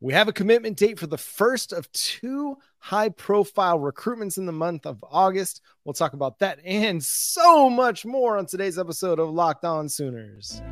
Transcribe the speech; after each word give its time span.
We 0.00 0.12
have 0.12 0.28
a 0.28 0.32
commitment 0.32 0.76
date 0.76 0.96
for 0.98 1.08
the 1.08 1.18
first 1.18 1.72
of 1.72 1.90
two 1.90 2.56
high 2.78 3.08
profile 3.08 3.80
recruitments 3.80 4.38
in 4.38 4.46
the 4.46 4.52
month 4.52 4.86
of 4.86 5.02
August. 5.02 5.60
We'll 5.84 5.92
talk 5.92 6.12
about 6.12 6.38
that 6.38 6.60
and 6.64 7.02
so 7.02 7.68
much 7.68 8.06
more 8.06 8.38
on 8.38 8.46
today's 8.46 8.78
episode 8.78 9.18
of 9.18 9.30
Locked 9.30 9.64
On 9.64 9.88
Sooners. 9.88 10.62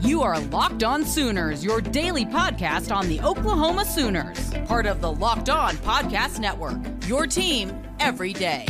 You 0.00 0.22
are 0.22 0.40
Locked 0.40 0.82
On 0.82 1.04
Sooners, 1.04 1.64
your 1.64 1.80
daily 1.80 2.24
podcast 2.24 2.94
on 2.94 3.08
the 3.08 3.20
Oklahoma 3.20 3.84
Sooners, 3.84 4.52
part 4.66 4.86
of 4.86 5.00
the 5.00 5.12
Locked 5.12 5.48
On 5.48 5.76
Podcast 5.76 6.40
Network. 6.40 6.78
Your 7.06 7.26
team 7.28 7.72
every 8.00 8.32
day. 8.32 8.66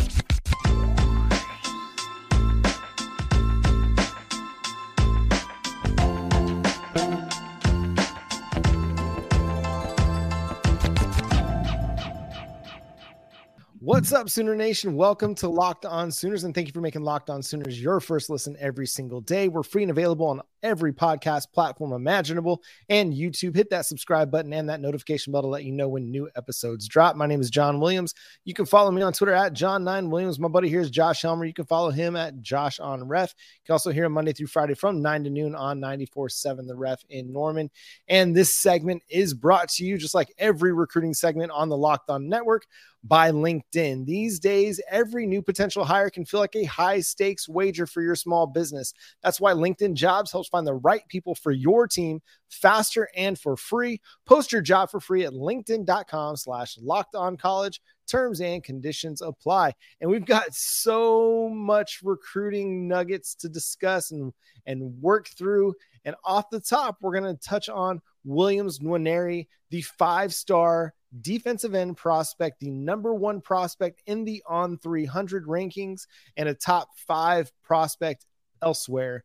What's 13.87 14.13
up, 14.13 14.29
Sooner 14.29 14.57
Nation? 14.57 14.97
Welcome 14.97 15.37
to 15.37 15.49
Locked 15.49 15.87
On 15.87 16.11
Sooners, 16.11 16.43
and 16.43 16.53
thank 16.53 16.67
you 16.67 16.73
for 16.73 16.81
making 16.81 17.03
Locked 17.03 17.31
On 17.31 17.41
Sooners 17.41 17.81
your 17.81 18.01
first 18.01 18.29
listen 18.29 18.57
every 18.59 18.85
single 18.85 19.21
day. 19.21 19.47
We're 19.47 19.63
free 19.63 19.83
and 19.83 19.93
available 19.93 20.27
on 20.27 20.43
every 20.61 20.93
podcast 20.93 21.53
platform 21.53 21.93
imaginable 21.93 22.65
and 22.89 23.15
YouTube. 23.15 23.55
Hit 23.55 23.71
that 23.71 23.87
subscribe 23.87 24.29
button 24.29 24.53
and 24.53 24.69
that 24.69 24.81
notification 24.81 25.33
bell 25.33 25.43
to 25.43 25.47
let 25.47 25.63
you 25.63 25.71
know 25.71 25.89
when 25.89 26.11
new 26.11 26.29
episodes 26.35 26.89
drop. 26.89 27.15
My 27.15 27.27
name 27.27 27.41
is 27.41 27.49
John 27.49 27.79
Williams. 27.79 28.13
You 28.45 28.55
can 28.55 28.67
follow 28.67 28.91
me 28.91 29.03
on 29.03 29.13
Twitter 29.13 29.35
at 29.35 29.53
John9Williams. 29.53 30.41
My 30.41 30.49
buddy 30.49 30.69
here 30.69 30.81
is 30.81 30.91
Josh 30.91 31.23
Helmer. 31.23 31.45
You 31.45 31.55
can 31.55 31.67
follow 31.67 31.91
him 31.91 32.17
at 32.17 32.43
Josh 32.43 32.81
on 32.81 33.07
Ref. 33.07 33.33
You 33.37 33.67
can 33.67 33.75
also 33.75 33.93
hear 33.93 34.07
him 34.07 34.13
Monday 34.13 34.33
through 34.33 34.49
Friday 34.49 34.75
from 34.75 35.01
9 35.01 35.23
to 35.23 35.31
noon 35.31 35.55
on 35.55 35.81
94.7 35.81 36.67
The 36.67 36.75
Ref 36.75 37.05
in 37.09 37.33
Norman. 37.33 37.71
And 38.09 38.35
this 38.35 38.53
segment 38.53 39.05
is 39.09 39.33
brought 39.33 39.69
to 39.69 39.85
you, 39.85 39.97
just 39.97 40.15
like 40.15 40.35
every 40.39 40.73
recruiting 40.73 41.15
segment 41.15 41.53
on 41.53 41.69
the 41.69 41.77
Locked 41.77 42.11
On 42.11 42.29
Network, 42.29 42.67
by 43.07 43.31
LinkedIn. 43.31 44.07
These 44.07 44.39
days, 44.41 44.81
every 44.91 45.27
new 45.27 45.43
potential 45.43 45.85
hire 45.85 46.11
can 46.11 46.25
feel 46.25 46.41
like 46.41 46.57
a 46.57 46.65
high 46.65 47.01
stakes 47.01 47.49
wager 47.49 47.87
for 47.87 48.03
your 48.03 48.15
small 48.15 48.47
business. 48.47 48.93
That's 49.23 49.41
why 49.41 49.53
LinkedIn 49.53 49.95
Jobs 49.95 50.33
helps 50.33 50.49
find 50.49 50.67
the 50.67 50.75
right 50.75 51.03
people 51.09 51.35
for 51.35 51.53
your 51.53 51.87
team 51.87 52.21
faster 52.49 53.09
and 53.17 53.39
for 53.39 53.57
free. 53.57 54.01
Post 54.25 54.53
your 54.53 54.63
job 54.63 54.91
for 54.91 55.01
free 55.01 55.25
at 55.25 55.33
linkedin.com 55.33 56.37
slash 56.37 56.79
locked 56.81 57.15
on 57.15 57.37
college. 57.37 57.81
Terms 58.07 58.41
and 58.41 58.63
conditions 58.63 59.21
apply. 59.21 59.73
And 60.01 60.11
we've 60.11 60.25
got 60.25 60.55
so 60.55 61.49
much 61.49 62.01
recruiting 62.03 62.87
nuggets 62.87 63.35
to 63.37 63.49
discuss 63.49 64.11
and, 64.11 64.33
and 64.67 65.01
work 65.01 65.29
through. 65.29 65.75
And 66.05 66.15
off 66.25 66.51
the 66.51 66.61
top, 66.61 66.99
we're 67.01 67.19
going 67.19 67.35
to 67.37 67.41
touch 67.43 67.69
on 67.69 68.01
Williams 68.25 68.79
Nwaneri, 68.79 69.49
the 69.71 69.83
five 69.83 70.33
star 70.33 70.95
defensive 71.21 71.75
end 71.75 71.97
prospect, 71.97 72.61
the 72.61 72.71
number 72.71 73.15
one 73.15 73.41
prospect 73.41 74.03
in 74.07 74.25
the 74.25 74.43
on 74.47 74.79
300 74.79 75.47
rankings, 75.47 76.07
and 76.37 76.49
a 76.49 76.55
top 76.55 76.89
five 77.07 77.51
prospect 77.65 78.27
elsewhere 78.63 79.25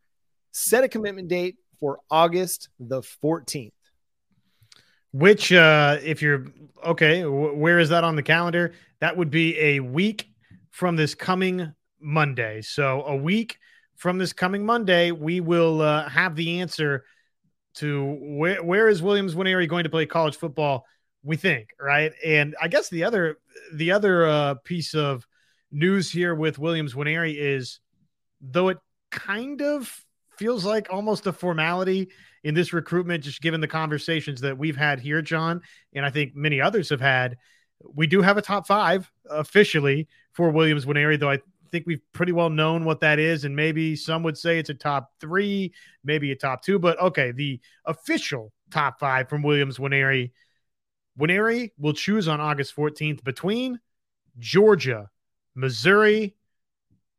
set 0.52 0.84
a 0.84 0.90
commitment 0.90 1.28
date 1.28 1.56
for 1.80 2.00
August 2.10 2.70
the 2.80 3.02
14th. 3.02 3.72
Which, 5.12 5.52
uh, 5.52 5.98
if 6.04 6.22
you're 6.22 6.45
okay, 6.86 7.22
w- 7.22 7.56
where 7.56 7.80
is 7.80 7.90
that 7.90 8.04
on 8.04 8.16
the 8.16 8.23
calendar? 8.23 8.73
That 9.00 9.17
would 9.17 9.30
be 9.30 9.59
a 9.59 9.80
week 9.80 10.28
from 10.70 10.95
this 10.95 11.16
coming 11.16 11.73
Monday. 12.00 12.62
So, 12.62 13.04
a 13.04 13.16
week 13.16 13.58
from 13.98 14.17
this 14.17 14.34
coming 14.34 14.66
Monday, 14.66 15.12
we 15.12 15.42
will 15.42 15.82
uh, 15.82 16.08
have 16.08 16.36
the 16.36 16.62
answer 16.62 17.04
to 17.76 18.17
where 18.22 18.64
where 18.64 18.88
is 18.88 19.02
Williams 19.02 19.36
Nwaneri 19.36 19.67
going 19.67 19.84
to 19.84 19.89
play 19.89 20.06
college 20.06 20.38
football. 20.38 20.86
We 21.23 21.36
think 21.36 21.70
right, 21.80 22.14
and 22.26 22.56
I 22.62 22.67
guess 22.67 22.89
the 22.89 23.04
other 23.04 23.38
the 23.73 23.92
other 23.92 24.26
uh, 24.26 24.54
piece 24.64 24.94
of 24.95 25.28
news 25.72 26.09
here 26.09 26.34
with 26.36 26.58
Williams 26.58 26.94
Nwaneri 26.94 27.36
is 27.38 27.80
though 28.42 28.70
it 28.70 28.80
kind 29.11 29.61
of 29.61 29.93
feels 30.38 30.66
like 30.66 30.88
almost 30.89 31.28
a 31.28 31.33
formality 31.33 32.10
in 32.44 32.54
this 32.54 32.74
recruitment, 32.74 33.24
just 33.24 33.42
given 33.42 33.62
the 33.62 33.68
conversations 33.68 34.42
that 34.42 34.58
we've 34.58 34.78
had 34.78 35.00
here, 35.00 35.22
John, 35.22 35.62
and 35.94 36.06
I 36.06 36.10
think 36.10 36.36
many 36.36 36.60
others 36.60 36.90
have 36.90 37.02
had. 37.02 37.38
We 37.94 38.08
do 38.08 38.22
have 38.22 38.38
a 38.38 38.42
top 38.42 38.68
five 38.68 39.12
officially 39.30 40.08
for 40.34 40.50
Williams 40.52 40.86
Nwaneri, 40.86 41.20
though 41.20 41.30
I 41.30 41.40
think 41.72 41.86
we've 41.88 42.02
pretty 42.14 42.32
well 42.32 42.50
known 42.50 42.86
what 42.86 43.00
that 43.00 43.18
is. 43.20 43.46
And 43.46 43.56
maybe 43.56 43.96
some 43.96 44.24
would 44.24 44.38
say 44.38 44.60
it's 44.60 44.70
a 44.70 44.76
top 44.76 45.12
three, 45.20 45.74
maybe 46.04 46.32
a 46.32 46.36
top 46.36 46.62
two, 46.64 46.78
but 46.78 47.00
okay, 47.00 47.32
the 47.32 47.60
official 47.86 48.52
top 48.72 49.00
five 49.00 49.30
from 49.30 49.42
Williams 49.42 49.78
Nwaneri. 49.78 50.32
Nwaneri 51.20 51.72
will 51.78 51.94
choose 51.94 52.28
on 52.28 52.40
August 52.40 52.76
14th 52.76 53.23
between 53.23 53.80
Georgia, 54.40 55.10
Missouri, 55.56 56.36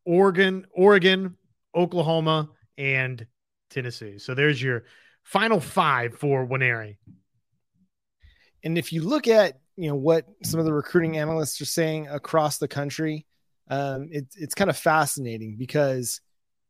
Oregon, 0.04 0.66
Oregon, 0.72 1.36
Oklahoma, 1.74 2.50
and 2.78 3.26
Tennessee. 3.70 4.18
So 4.18 4.34
there's 4.34 4.62
your 4.62 4.84
final 5.22 5.60
five 5.60 6.16
for 6.18 6.46
Nwaneri. 6.46 6.96
And 8.64 8.78
if 8.78 8.92
you 8.92 9.02
look 9.02 9.28
at 9.28 9.58
you 9.76 9.88
know 9.88 9.96
what 9.96 10.26
some 10.42 10.60
of 10.60 10.66
the 10.66 10.72
recruiting 10.72 11.16
analysts 11.16 11.60
are 11.60 11.66
saying 11.66 12.08
across 12.08 12.58
the 12.58 12.68
country, 12.68 13.26
um, 13.68 14.08
it, 14.10 14.26
it's 14.36 14.54
kind 14.54 14.70
of 14.70 14.76
fascinating 14.76 15.56
because 15.56 16.20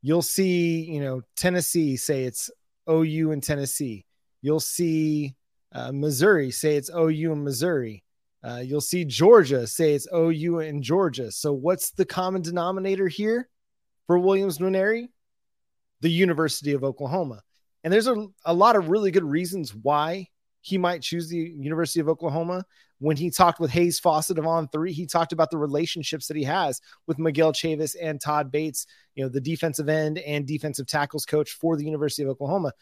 you'll 0.03 0.23
see 0.23 0.85
you 0.85 1.01
know 1.01 1.23
Tennessee 1.37 1.97
say 1.97 2.25
it's 2.25 2.51
OU 2.89 3.33
and 3.33 3.43
Tennessee. 3.43 4.05
You'll 4.41 4.61
see 4.61 5.35
uh, 5.73 5.93
Missouri 5.93 6.51
say 6.51 6.77
it's 6.77 6.91
OU 6.91 7.33
and 7.33 7.45
Missouri. 7.45 8.05
Uh, 8.45 8.61
you'll 8.65 8.81
see 8.81 9.05
Georgia 9.05 9.67
say 9.67 9.95
it's 9.95 10.09
OU 10.13 10.61
and 10.61 10.83
Georgia. 10.83 11.31
So 11.31 11.53
what's 11.53 11.93
the 11.93 12.05
common 12.05 12.43
denominator 12.43 13.07
here 13.07 13.49
for 14.07 14.19
Williams 14.19 14.59
Nwaneri? 14.59 15.09
the 16.03 16.11
University 16.11 16.73
of 16.73 16.85
Oklahoma. 16.85 17.43
And 17.85 17.93
there's 17.93 18.07
a, 18.07 18.27
a 18.45 18.55
lot 18.55 18.77
of 18.77 18.89
really 18.89 19.11
good 19.11 19.25
reasons 19.25 19.75
why 19.75 20.29
he 20.61 20.79
might 20.79 21.03
choose 21.03 21.29
the 21.29 21.37
University 21.37 22.01
of 22.01 22.09
Oklahoma. 22.09 22.65
When 22.99 23.17
he 23.17 23.31
talked 23.31 23.59
with 23.59 23.73
Hayes 23.73 23.99
Fawcett 23.99 24.39
of 24.39 24.47
On 24.47 24.69
Three, 24.69 24.93
he 24.93 25.07
talked 25.07 25.33
about 25.33 25.51
the 25.51 25.59
relationships 25.59 26.29
that 26.29 26.37
he 26.37 26.45
has 26.45 26.81
with 27.09 27.19
Miguel 27.19 27.53
Chavis 27.53 27.97
and 28.01 28.21
Todd 28.21 28.53
Bates, 28.53 28.87
you 29.17 29.25
know, 29.25 29.29
the 29.29 29.41
defensive 29.41 29.89
end 29.89 30.19
and 30.19 30.47
defensive 30.47 30.87
tackles 30.87 31.27
coach 31.27 31.51
for 31.51 31.77
the 31.77 31.85
University 31.85 32.23
of 32.23 32.29
Oklahoma. 32.29 32.73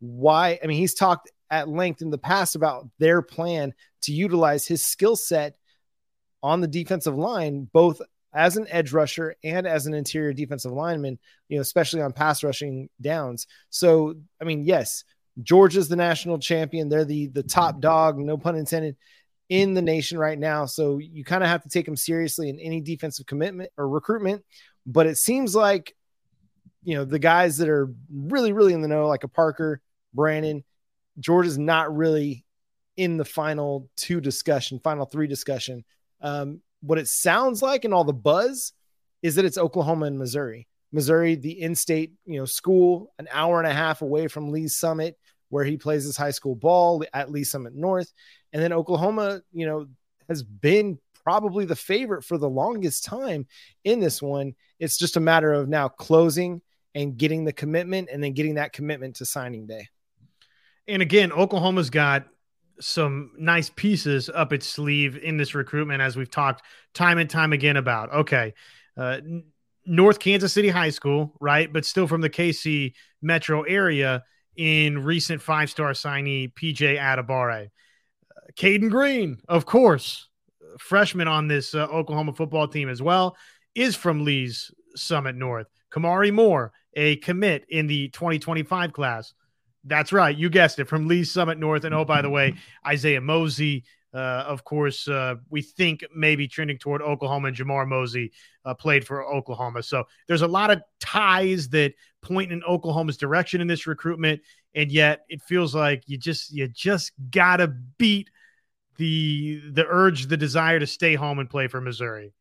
Why? 0.00 0.58
I 0.62 0.66
mean, 0.66 0.76
he's 0.76 0.94
talked 0.94 1.30
at 1.50 1.68
length 1.68 2.02
in 2.02 2.10
the 2.10 2.18
past 2.18 2.56
about 2.56 2.88
their 2.98 3.22
plan 3.22 3.72
to 4.02 4.12
utilize 4.12 4.66
his 4.66 4.84
skill 4.84 5.16
set 5.16 5.56
on 6.42 6.60
the 6.60 6.68
defensive 6.68 7.16
line, 7.16 7.68
both 7.72 8.02
as 8.32 8.56
an 8.56 8.66
edge 8.68 8.92
rusher 8.92 9.34
and 9.42 9.66
as 9.66 9.86
an 9.86 9.94
interior 9.94 10.32
defensive 10.32 10.72
lineman, 10.72 11.18
you 11.48 11.56
know, 11.56 11.62
especially 11.62 12.00
on 12.00 12.12
pass 12.12 12.44
rushing 12.44 12.88
downs. 13.00 13.46
So, 13.70 14.14
I 14.40 14.44
mean, 14.44 14.62
yes, 14.64 15.04
Georgia's 15.42 15.88
the 15.88 15.96
national 15.96 16.38
champion. 16.38 16.88
They're 16.88 17.04
the 17.04 17.28
the 17.28 17.42
top 17.42 17.80
dog, 17.80 18.18
no 18.18 18.36
pun 18.36 18.56
intended, 18.56 18.96
in 19.48 19.74
the 19.74 19.82
nation 19.82 20.16
right 20.18 20.38
now. 20.38 20.64
So 20.66 20.98
you 20.98 21.24
kind 21.24 21.42
of 21.42 21.48
have 21.48 21.62
to 21.64 21.68
take 21.68 21.86
them 21.86 21.96
seriously 21.96 22.48
in 22.48 22.60
any 22.60 22.80
defensive 22.80 23.26
commitment 23.26 23.70
or 23.76 23.88
recruitment. 23.88 24.44
But 24.86 25.06
it 25.06 25.18
seems 25.18 25.54
like, 25.54 25.94
you 26.82 26.94
know, 26.94 27.04
the 27.04 27.18
guys 27.18 27.58
that 27.58 27.68
are 27.68 27.92
really, 28.12 28.52
really 28.52 28.72
in 28.72 28.80
the 28.80 28.88
know, 28.88 29.08
like 29.08 29.24
a 29.24 29.28
Parker, 29.28 29.82
Brandon, 30.14 30.64
Georgia's 31.18 31.58
not 31.58 31.94
really 31.94 32.44
in 32.96 33.16
the 33.16 33.24
final 33.24 33.88
two 33.96 34.20
discussion, 34.20 34.78
final 34.78 35.04
three 35.04 35.26
discussion. 35.26 35.84
Um, 36.20 36.60
what 36.80 36.98
it 36.98 37.08
sounds 37.08 37.62
like 37.62 37.84
and 37.84 37.92
all 37.92 38.04
the 38.04 38.12
buzz 38.12 38.72
is 39.22 39.34
that 39.34 39.44
it's 39.44 39.58
Oklahoma 39.58 40.06
and 40.06 40.18
Missouri. 40.18 40.66
Missouri, 40.92 41.34
the 41.36 41.60
in-state, 41.60 42.12
you 42.26 42.38
know, 42.38 42.44
school, 42.44 43.12
an 43.18 43.28
hour 43.30 43.58
and 43.58 43.70
a 43.70 43.74
half 43.74 44.02
away 44.02 44.26
from 44.26 44.50
Lee's 44.50 44.74
Summit, 44.74 45.16
where 45.48 45.64
he 45.64 45.76
plays 45.76 46.04
his 46.04 46.16
high 46.16 46.30
school 46.30 46.54
ball 46.54 47.04
at 47.12 47.30
Lee's 47.30 47.50
Summit 47.50 47.74
North, 47.74 48.12
and 48.52 48.62
then 48.62 48.72
Oklahoma, 48.72 49.42
you 49.52 49.66
know, 49.66 49.86
has 50.28 50.42
been 50.42 50.98
probably 51.22 51.64
the 51.64 51.76
favorite 51.76 52.24
for 52.24 52.38
the 52.38 52.48
longest 52.48 53.04
time 53.04 53.46
in 53.84 54.00
this 54.00 54.22
one. 54.22 54.54
It's 54.78 54.96
just 54.96 55.16
a 55.16 55.20
matter 55.20 55.52
of 55.52 55.68
now 55.68 55.88
closing 55.88 56.62
and 56.94 57.16
getting 57.16 57.44
the 57.44 57.52
commitment, 57.52 58.08
and 58.12 58.22
then 58.22 58.32
getting 58.32 58.54
that 58.56 58.72
commitment 58.72 59.16
to 59.16 59.24
signing 59.24 59.66
day. 59.66 59.88
And 60.88 61.02
again, 61.02 61.30
Oklahoma's 61.30 61.90
got 61.90 62.26
some 62.80 63.32
nice 63.38 63.70
pieces 63.70 64.30
up 64.32 64.52
its 64.52 64.66
sleeve 64.66 65.16
in 65.16 65.36
this 65.36 65.54
recruitment, 65.54 66.00
as 66.00 66.16
we've 66.16 66.30
talked 66.30 66.62
time 66.94 67.18
and 67.18 67.28
time 67.28 67.52
again 67.52 67.76
about. 67.76 68.12
Okay, 68.12 68.54
uh, 68.96 69.20
North 69.86 70.18
Kansas 70.18 70.52
City 70.52 70.68
High 70.68 70.90
School, 70.90 71.34
right, 71.40 71.72
but 71.72 71.84
still 71.84 72.06
from 72.06 72.20
the 72.20 72.30
KC 72.30 72.94
metro 73.22 73.62
area. 73.62 74.24
In 74.56 75.04
recent 75.04 75.40
five-star 75.40 75.92
signee 75.92 76.52
PJ 76.52 76.98
Adebawore, 76.98 77.66
uh, 77.66 78.40
Cayden 78.56 78.90
Green, 78.90 79.38
of 79.48 79.64
course, 79.64 80.28
freshman 80.78 81.28
on 81.28 81.48
this 81.48 81.74
uh, 81.74 81.84
Oklahoma 81.84 82.34
football 82.34 82.68
team 82.68 82.88
as 82.88 83.00
well, 83.00 83.36
is 83.74 83.96
from 83.96 84.24
Lee's 84.24 84.70
Summit 84.96 85.36
North. 85.36 85.68
Kamari 85.90 86.32
Moore, 86.32 86.72
a 86.94 87.16
commit 87.16 87.64
in 87.68 87.86
the 87.86 88.08
2025 88.08 88.92
class 88.92 89.32
That's 89.84 90.12
right. 90.12 90.36
You 90.36 90.50
guessed 90.50 90.78
it 90.78 90.86
from 90.86 91.08
Lee's 91.08 91.30
Summit 91.30 91.58
North. 91.58 91.84
And 91.84 91.94
oh, 91.94 92.04
by 92.04 92.22
the 92.22 92.30
way, 92.30 92.54
Isaiah 92.86 93.20
Mozee, 93.20 93.84
uh, 94.12 94.44
of 94.46 94.64
course, 94.64 95.06
uh, 95.08 95.36
we 95.48 95.62
think 95.62 96.04
maybe 96.14 96.48
trending 96.48 96.78
toward 96.78 97.00
Oklahoma 97.00 97.48
and 97.48 97.56
Jamar 97.56 97.86
Mozee 97.86 98.30
uh, 98.64 98.74
played 98.74 99.06
for 99.06 99.24
Oklahoma. 99.24 99.82
So 99.82 100.04
there's 100.26 100.42
a 100.42 100.48
lot 100.48 100.70
of 100.70 100.82
ties 100.98 101.68
that 101.70 101.94
point 102.20 102.52
in 102.52 102.62
Oklahoma's 102.64 103.16
direction 103.16 103.60
in 103.60 103.66
this 103.66 103.86
recruitment. 103.86 104.40
And 104.74 104.90
yet 104.90 105.24
it 105.28 105.40
feels 105.42 105.74
like 105.74 106.02
you 106.06 106.18
just, 106.18 106.52
you 106.52 106.68
just 106.68 107.12
got 107.30 107.58
to 107.58 107.68
beat 107.68 108.30
the, 108.96 109.62
the 109.70 109.86
urge, 109.86 110.26
the 110.26 110.36
desire 110.36 110.78
to 110.78 110.86
stay 110.86 111.14
home 111.14 111.38
and 111.38 111.48
play 111.48 111.68
for 111.68 111.80
Missouri. 111.80 112.34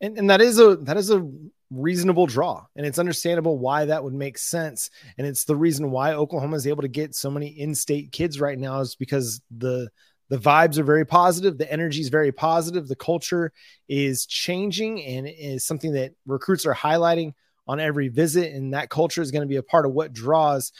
And, 0.00 0.18
and 0.18 0.28
that 0.28 0.42
is 0.42 0.58
a, 0.58 0.76
that 0.82 0.96
is 0.96 1.10
a 1.10 1.26
reasonable 1.70 2.26
draw 2.26 2.64
and 2.76 2.86
it's 2.86 2.98
understandable 2.98 3.58
why 3.58 3.84
that 3.84 4.04
would 4.04 4.12
make 4.12 4.38
sense 4.38 4.90
and 5.18 5.26
it's 5.26 5.44
the 5.44 5.56
reason 5.56 5.90
why 5.90 6.12
oklahoma 6.12 6.56
is 6.56 6.66
able 6.66 6.82
to 6.82 6.88
get 6.88 7.14
so 7.14 7.30
many 7.30 7.48
in-state 7.48 8.12
kids 8.12 8.40
right 8.40 8.58
now 8.58 8.80
is 8.80 8.94
because 8.94 9.40
the 9.56 9.88
the 10.28 10.36
vibes 10.38 10.78
are 10.78 10.84
very 10.84 11.04
positive 11.04 11.58
the 11.58 11.72
energy 11.72 12.00
is 12.00 12.10
very 12.10 12.32
positive 12.32 12.86
the 12.86 12.94
culture 12.94 13.50
is 13.88 14.26
changing 14.26 15.02
and 15.04 15.26
is 15.26 15.66
something 15.66 15.92
that 15.92 16.12
recruits 16.26 16.66
are 16.66 16.74
highlighting 16.74 17.32
on 17.66 17.80
every 17.80 18.08
visit 18.08 18.52
and 18.52 18.74
that 18.74 18.90
culture 18.90 19.22
is 19.22 19.30
going 19.30 19.42
to 19.42 19.48
be 19.48 19.56
a 19.56 19.62
part 19.62 19.86
of 19.86 19.92
what 19.92 20.12
draws 20.12 20.70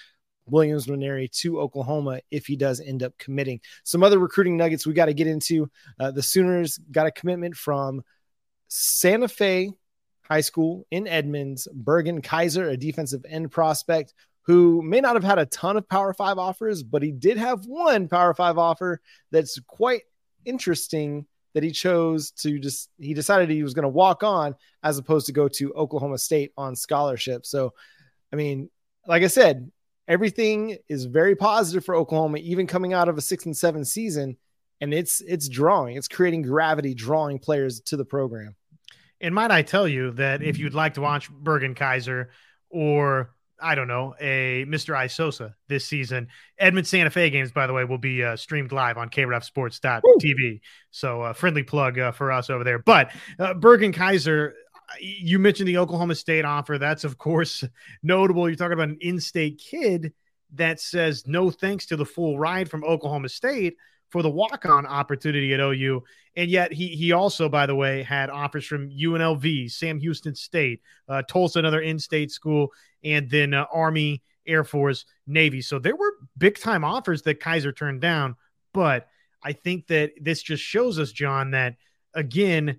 Williams 0.47 0.87
Nwaneri 0.87 1.31
to 1.41 1.61
Oklahoma 1.61 2.21
if 2.31 2.47
he 2.47 2.57
does 2.57 2.81
end 2.81 3.03
up 3.03 3.17
committing. 3.19 3.61
Some 3.83 4.03
other 4.03 4.19
recruiting 4.19 4.59
nuggets 4.59 4.87
we 4.87 4.93
got 4.93 5.07
to 5.07 5.15
get 5.15 5.27
into. 5.27 5.71
Uh, 5.99 6.11
the 6.11 6.23
Sooners 6.23 6.79
got 6.91 7.07
a 7.07 7.11
commitment 7.11 7.57
from 7.57 8.03
Santa 8.69 9.29
Fe 9.29 9.71
High 10.29 10.41
School 10.41 10.87
in 10.91 11.07
Edmonds, 11.07 11.69
Bergen 11.73 12.23
Kaiser, 12.23 12.69
a 12.69 12.77
defensive 12.77 13.25
end 13.29 13.51
prospect 13.51 14.15
who 14.43 14.83
may 14.83 15.01
not 15.01 15.15
have 15.15 15.25
had 15.25 15.39
a 15.39 15.47
ton 15.47 15.77
of 15.77 15.89
Power 15.89 16.13
Five 16.13 16.39
offers, 16.39 16.83
but 16.83 17.03
he 17.03 17.13
did 17.13 17.39
have 17.39 17.65
one 17.67 18.09
Power 18.09 18.35
Five 18.35 18.59
offer 18.59 19.01
that's 19.31 19.59
quite 19.67 20.03
interesting 20.45 21.27
that 21.55 21.63
he 21.63 21.71
chose 21.71 22.31
to 22.33 22.59
just 22.59 22.91
he 22.99 23.15
decided 23.15 23.49
he 23.49 23.63
was 23.63 23.75
going 23.75 23.85
to 23.85 23.89
walk 23.89 24.23
on 24.23 24.55
as 24.83 24.99
opposed 24.99 25.27
to 25.27 25.33
go 25.33 25.49
to 25.49 25.73
Oklahoma 25.75 26.19
State 26.19 26.53
on 26.57 26.77
scholarship. 26.77 27.47
So, 27.47 27.73
I 28.33 28.37
mean, 28.37 28.71
like 29.07 29.23
I 29.23 29.29
said, 29.29 29.71
everything 30.09 30.77
is 30.89 31.05
very 31.07 31.37
positive 31.37 31.85
for 31.85 31.95
Oklahoma, 31.95 32.39
even 32.39 32.67
coming 32.67 32.93
out 32.93 33.09
of 33.09 33.17
a 33.17 33.23
six 33.23 33.47
and 33.47 33.57
seven 33.57 33.85
season, 33.85 34.37
and 34.81 34.93
it's 34.93 35.21
it's 35.23 35.49
drawing, 35.49 35.97
it's 35.97 36.09
creating 36.09 36.43
gravity, 36.43 36.93
drawing 36.95 37.39
players 37.39 37.81
to 37.83 37.97
the 37.97 38.05
program. 38.05 38.57
And 39.21 39.35
might 39.35 39.51
I 39.51 39.63
tell 39.63 39.89
you 39.89 40.13
that 40.13 40.43
if 40.43 40.59
you'd 40.59 40.75
like 40.75 40.95
to 40.95 41.01
watch 41.01 41.31
Bergen 41.31 41.75
Kaiser 41.75 42.31
or 42.71 43.35
I 43.61 43.75
don't 43.75 43.89
know, 43.89 44.15
a 44.21 44.65
Mr. 44.69 44.95
Isosa 44.95 45.55
this 45.69 45.87
season. 45.87 46.29
Edmond 46.59 46.87
Santa 46.87 47.11
Fe 47.11 47.31
games, 47.31 47.53
by 47.53 47.67
the 47.67 47.73
way, 47.73 47.85
will 47.85 47.99
be 47.99 48.23
uh, 48.23 48.37
streamed 48.37 48.73
live 48.73 48.99
on 48.99 49.09
KREFSports.tv. 49.09 50.61
So, 50.91 51.23
uh, 51.23 51.33
friendly 51.33 51.63
plug 51.63 51.99
uh, 51.99 52.13
for 52.13 52.33
us 52.33 52.51
over 52.51 52.65
there. 52.65 52.79
But 52.79 53.13
uh, 53.39 53.55
Bergen 53.55 53.93
Kaiser, 53.93 54.55
you 55.01 55.39
mentioned 55.39 55.69
the 55.69 55.79
Oklahoma 55.79 56.15
State 56.15 56.45
offer. 56.45 56.79
That's, 56.79 57.05
of 57.05 57.17
course, 57.17 57.65
notable. 58.03 58.49
You're 58.49 58.57
talking 58.57 58.75
about 58.75 58.89
an 58.89 58.99
in 59.01 59.21
state 59.21 59.63
kid 59.65 60.13
that 60.55 60.81
says 60.81 61.27
no 61.27 61.51
thanks 61.51 61.87
to 61.87 61.97
the 61.97 62.05
full 62.05 62.39
ride 62.39 62.69
from 62.69 62.85
Oklahoma 62.85 63.29
State 63.29 63.77
for 64.15 64.23
the 64.23 64.31
walk 64.31 64.65
on 64.65 64.87
opportunity 64.87 65.53
at 65.55 65.59
OU. 65.59 66.01
And 66.37 66.49
yet 66.49 66.73
he 66.73 66.87
he 66.87 67.11
also, 67.11 67.49
by 67.49 67.67
the 67.67 67.75
way, 67.75 68.05
had 68.05 68.31
offers 68.31 68.65
from 68.65 68.89
UNLV, 68.89 69.69
Sam 69.73 69.99
Houston 69.99 70.37
State, 70.37 70.83
uh, 71.09 71.23
Tulsa, 71.23 71.59
another 71.59 71.81
in-state 71.81 72.31
school, 72.31 72.73
and 73.03 73.29
then 73.29 73.55
uh, 73.55 73.67
Army, 73.73 74.23
Air 74.47 74.63
Force, 74.63 75.05
Navy. 75.27 75.61
So 75.61 75.81
there 75.81 75.97
were 75.97 76.13
big 76.39 76.61
time 76.61 76.85
offers 76.85 77.23
that 77.23 77.41
Kaiser 77.41 77.73
turned 77.73 78.03
down. 78.03 78.37
But 78.73 79.09
I 79.43 79.53
think 79.53 79.89
that 79.89 80.13
this 80.21 80.45
just 80.45 80.63
shows 80.63 81.01
us, 81.01 81.11
John, 81.11 81.51
that 81.51 81.75
again, 82.15 82.79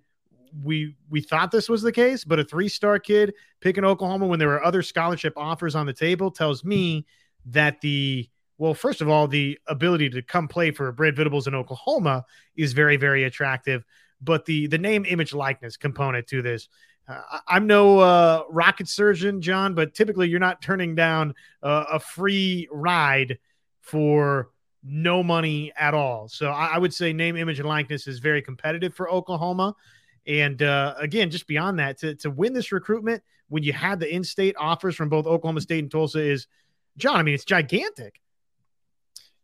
we 0.63 0.95
we 1.09 1.19
thought 1.19 1.51
this 1.51 1.67
was 1.67 1.81
the 1.81 1.91
case, 1.91 2.23
but 2.23 2.39
a 2.39 2.45
three-star 2.45 2.99
kid 2.99 3.33
picking 3.59 3.83
Oklahoma 3.83 4.27
when 4.27 4.39
there 4.39 4.47
were 4.47 4.63
other 4.63 4.81
scholarship 4.81 5.33
offers 5.35 5.75
on 5.75 5.85
the 5.85 5.91
table 5.91 6.31
tells 6.31 6.63
me 6.63 7.05
that 7.47 7.81
the 7.81 8.29
well, 8.57 8.73
first 8.73 9.01
of 9.01 9.09
all, 9.09 9.27
the 9.27 9.59
ability 9.67 10.09
to 10.11 10.21
come 10.21 10.47
play 10.47 10.71
for 10.71 10.91
Brad 10.91 11.15
Venables 11.15 11.47
in 11.47 11.55
Oklahoma 11.55 12.25
is 12.55 12.73
very, 12.73 12.97
very 12.97 13.25
attractive. 13.25 13.83
But 14.21 14.45
the 14.45 14.67
the 14.67 14.77
name, 14.77 15.05
image, 15.05 15.33
likeness 15.33 15.75
component 15.75 16.27
to 16.27 16.41
this, 16.41 16.69
uh, 17.07 17.21
I'm 17.47 17.67
no 17.67 17.99
uh, 17.99 18.43
rocket 18.49 18.87
surgeon, 18.87 19.41
John, 19.41 19.75
but 19.75 19.93
typically 19.93 20.29
you're 20.29 20.39
not 20.39 20.61
turning 20.61 20.95
down 20.95 21.35
uh, 21.61 21.85
a 21.93 21.99
free 21.99 22.67
ride 22.71 23.37
for 23.81 24.49
no 24.83 25.21
money 25.21 25.71
at 25.77 25.93
all. 25.93 26.27
So 26.27 26.49
I, 26.49 26.67
I, 26.73 26.77
would 26.77 26.93
say 26.93 27.11
name, 27.11 27.35
image, 27.35 27.59
and 27.59 27.67
likeness 27.67 28.07
is 28.07 28.19
very 28.19 28.41
competitive 28.41 28.93
for 28.93 29.09
Oklahoma. 29.09 29.75
And 30.27 30.61
uh, 30.61 30.95
again, 30.97 31.29
just 31.29 31.47
beyond 31.47 31.79
that, 31.79 31.99
to, 31.99 32.15
to 32.15 32.29
win 32.29 32.53
this 32.53 32.71
recruitment 32.71 33.21
when 33.49 33.63
you 33.63 33.73
had 33.73 33.99
the 33.99 34.13
in-state 34.13 34.55
offers 34.57 34.95
from 34.95 35.09
both 35.09 35.25
Oklahoma 35.27 35.61
State 35.61 35.79
and 35.79 35.91
Tulsa 35.91 36.19
is, 36.19 36.47
John. 36.97 37.17
I 37.17 37.23
mean, 37.23 37.35
it's 37.35 37.45
gigantic 37.45 38.21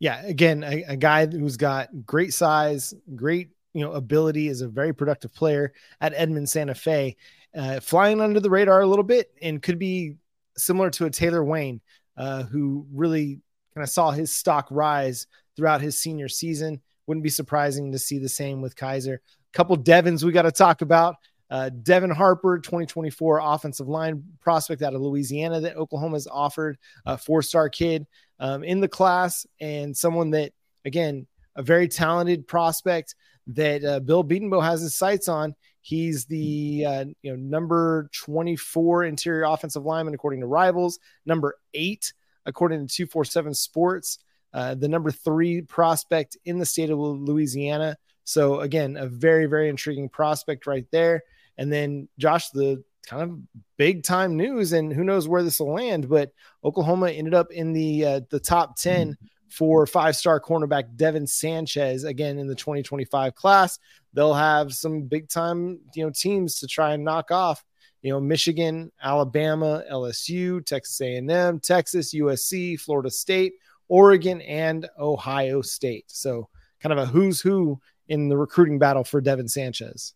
yeah, 0.02 0.20
again, 0.26 0.64
a, 0.64 0.82
a, 0.88 0.96
guy 0.96 1.26
who's 1.26 1.56
got 1.56 1.88
great 2.04 2.34
size, 2.34 2.92
great 3.14 3.50
you 3.72 3.82
know 3.82 3.92
ability, 3.92 4.48
is 4.48 4.60
a 4.60 4.66
very 4.66 4.92
productive 4.92 5.32
player 5.32 5.72
at 6.00 6.12
Edmond 6.16 6.50
Santa 6.50 6.74
Fe, 6.74 7.16
uh, 7.56 7.78
flying 7.78 8.20
under 8.20 8.40
the 8.40 8.50
radar 8.50 8.80
a 8.80 8.86
little 8.86 9.04
bit, 9.04 9.30
and 9.40 9.62
could 9.62 9.78
be 9.78 10.16
similar 10.56 10.90
to 10.90 11.04
a 11.04 11.10
Taylor 11.10 11.44
Wayne, 11.44 11.80
uh, 12.16 12.42
who 12.42 12.84
really 12.92 13.38
kind 13.76 13.84
of 13.84 13.90
saw 13.90 14.10
his 14.10 14.34
stock 14.34 14.66
rise 14.72 15.28
throughout 15.54 15.80
his 15.80 15.96
senior 15.96 16.28
season. 16.28 16.82
Wouldn't 17.06 17.22
be 17.22 17.30
surprising 17.30 17.92
to 17.92 17.98
see 18.00 18.18
the 18.18 18.28
same 18.28 18.60
with 18.60 18.74
Kaiser. 18.74 19.22
A 19.54 19.56
couple 19.56 19.76
Devins 19.76 20.24
we 20.24 20.32
got 20.32 20.42
to 20.42 20.50
talk 20.50 20.82
about. 20.82 21.14
Uh, 21.48 21.68
Devin 21.68 22.10
Harper, 22.10 22.58
2024 22.58 23.40
offensive 23.40 23.86
line 23.86 24.24
prospect 24.40 24.82
out 24.82 24.94
of 24.94 25.00
Louisiana 25.00 25.60
that 25.60 25.76
Oklahoma's 25.76 26.26
offered, 26.26 26.76
a 27.06 27.16
four 27.16 27.40
star 27.40 27.68
kid 27.68 28.04
um, 28.42 28.64
in 28.64 28.80
the 28.80 28.88
class, 28.88 29.46
and 29.60 29.96
someone 29.96 30.30
that, 30.30 30.52
again, 30.84 31.28
a 31.54 31.62
very 31.62 31.86
talented 31.86 32.48
prospect 32.48 33.14
that 33.46 33.84
uh, 33.84 34.00
Bill 34.00 34.24
Bedenbaugh 34.24 34.64
has 34.64 34.80
his 34.80 34.96
sights 34.96 35.28
on. 35.28 35.54
He's 35.80 36.24
the 36.26 36.84
uh, 36.86 37.04
you 37.22 37.30
know 37.30 37.36
number 37.36 38.10
24 38.14 39.04
interior 39.04 39.44
offensive 39.44 39.84
lineman 39.84 40.14
according 40.14 40.40
to 40.40 40.46
Rivals, 40.46 40.98
number 41.24 41.56
eight 41.72 42.12
according 42.44 42.86
to 42.86 42.92
247 42.92 43.54
Sports, 43.54 44.18
uh, 44.52 44.74
the 44.74 44.88
number 44.88 45.12
three 45.12 45.62
prospect 45.62 46.36
in 46.44 46.58
the 46.58 46.66
state 46.66 46.90
of 46.90 46.98
Louisiana. 46.98 47.96
So 48.24 48.60
again, 48.60 48.96
a 48.96 49.06
very 49.06 49.46
very 49.46 49.68
intriguing 49.68 50.08
prospect 50.08 50.66
right 50.66 50.86
there. 50.90 51.22
And 51.58 51.72
then 51.72 52.08
Josh, 52.18 52.50
the 52.50 52.82
kind 53.06 53.22
of 53.22 53.38
big 53.76 54.02
time 54.02 54.36
news, 54.36 54.72
and 54.72 54.92
who 54.92 55.04
knows 55.04 55.28
where 55.28 55.42
this 55.42 55.60
will 55.60 55.74
land, 55.74 56.08
but 56.08 56.32
Oklahoma 56.64 57.10
ended 57.10 57.34
up 57.34 57.50
in 57.50 57.72
the 57.72 58.04
uh, 58.04 58.20
the 58.30 58.40
top 58.40 58.76
10 58.76 59.16
for 59.48 59.86
five 59.86 60.16
star 60.16 60.40
cornerback 60.40 60.96
Devin 60.96 61.26
Sanchez 61.26 62.04
again 62.04 62.38
in 62.38 62.46
the 62.46 62.54
2025 62.54 63.34
class. 63.34 63.78
They'll 64.14 64.34
have 64.34 64.72
some 64.72 65.02
big 65.02 65.28
time 65.28 65.80
you 65.94 66.04
know 66.04 66.12
teams 66.14 66.60
to 66.60 66.66
try 66.66 66.94
and 66.94 67.04
knock 67.04 67.30
off. 67.30 67.64
You 68.00 68.12
know, 68.12 68.20
Michigan, 68.20 68.90
Alabama, 69.00 69.84
LSU, 69.88 70.64
Texas 70.66 71.00
A&M, 71.00 71.60
Texas, 71.60 72.12
USC, 72.12 72.80
Florida 72.80 73.10
State, 73.10 73.52
Oregon, 73.86 74.40
and 74.40 74.88
Ohio 74.98 75.62
State. 75.62 76.06
So, 76.08 76.48
kind 76.80 76.92
of 76.92 76.98
a 76.98 77.06
who's 77.06 77.40
who 77.40 77.80
in 78.08 78.28
the 78.28 78.36
recruiting 78.36 78.80
battle 78.80 79.04
for 79.04 79.20
Devin 79.20 79.46
Sanchez. 79.46 80.14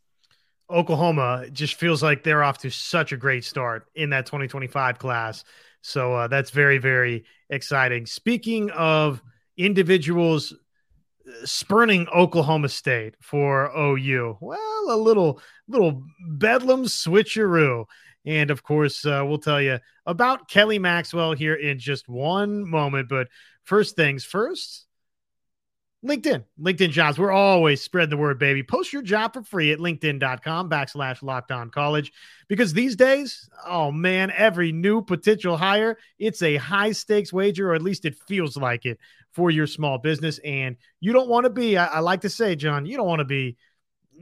Oklahoma 0.71 1.47
just 1.53 1.75
feels 1.75 2.03
like 2.03 2.25
they're 2.25 2.43
off 2.43 2.59
to 2.59 2.71
such 2.71 3.13
a 3.13 3.17
great 3.17 3.45
start 3.45 3.87
in 3.95 4.11
that 4.11 4.27
2025 4.27 4.99
class. 4.99 5.45
So 5.83 6.15
uh, 6.15 6.29
that's 6.29 6.51
very, 6.51 6.79
very 6.79 7.25
exciting. 7.51 8.07
Speaking 8.07 8.71
of 8.71 9.23
individuals 9.57 10.53
uh, 10.53 11.47
spurning 11.47 12.09
Oklahoma 12.09 12.69
State 12.69 13.15
for 13.21 13.71
OU, 13.77 14.39
well, 14.41 14.85
a 14.89 14.97
little, 14.97 15.41
little 15.69 16.03
bedlam 16.29 16.85
switcheroo. 16.85 17.85
And 18.25 18.51
of 18.51 18.65
course, 18.65 19.07
uh, 19.07 19.23
we'll 19.25 19.39
tell 19.39 19.63
you 19.63 19.79
about 20.05 20.49
Kelly 20.49 20.81
Maxwell 20.81 21.33
here 21.33 21.55
in 21.55 21.79
just 21.79 22.09
one 22.09 22.69
moment. 22.69 23.09
But 23.09 23.29
first 23.63 23.95
things 23.95 24.25
first, 24.25 24.86
LinkedIn, 26.07 26.45
LinkedIn 26.61 26.91
jobs. 26.91 27.19
We're 27.19 27.33
always 27.33 27.83
spread 27.83 28.11
the 28.11 28.17
word, 28.17 28.39
baby. 28.39 28.63
Post 28.63 28.93
your 28.93 29.03
job 29.03 29.35
for 29.35 29.43
free 29.43 29.73
at 29.73 29.79
linkedin.com 29.79 30.71
backslash 30.71 31.23
locked 31.23 31.51
on 31.51 31.71
college. 31.71 32.13
Because 32.49 32.73
these 32.73 32.97
days, 32.97 33.49
oh 33.67 33.91
man, 33.91 34.31
every 34.31 34.73
new 34.73 35.03
potential 35.03 35.57
hire, 35.57 35.99
it's 36.19 36.43
a 36.43 36.57
high 36.57 36.93
stakes 36.93 37.33
wager, 37.33 37.71
or 37.71 37.75
at 37.75 37.83
least 37.83 38.05
it 38.05 38.19
feels 38.27 38.57
like 38.57 38.87
it 38.87 38.99
for 39.33 39.51
your 39.51 39.67
small 39.67 39.99
business. 39.99 40.39
And 40.39 40.77
you 41.01 41.13
don't 41.13 41.29
want 41.29 41.45
to 41.45 41.51
be, 41.51 41.77
I, 41.77 41.87
I 41.87 41.99
like 42.01 42.23
to 42.23 42.31
say, 42.31 42.57
John, 42.57 42.87
you 42.87 42.97
don't 42.97 43.07
want 43.07 43.21
to 43.21 43.25
be 43.25 43.57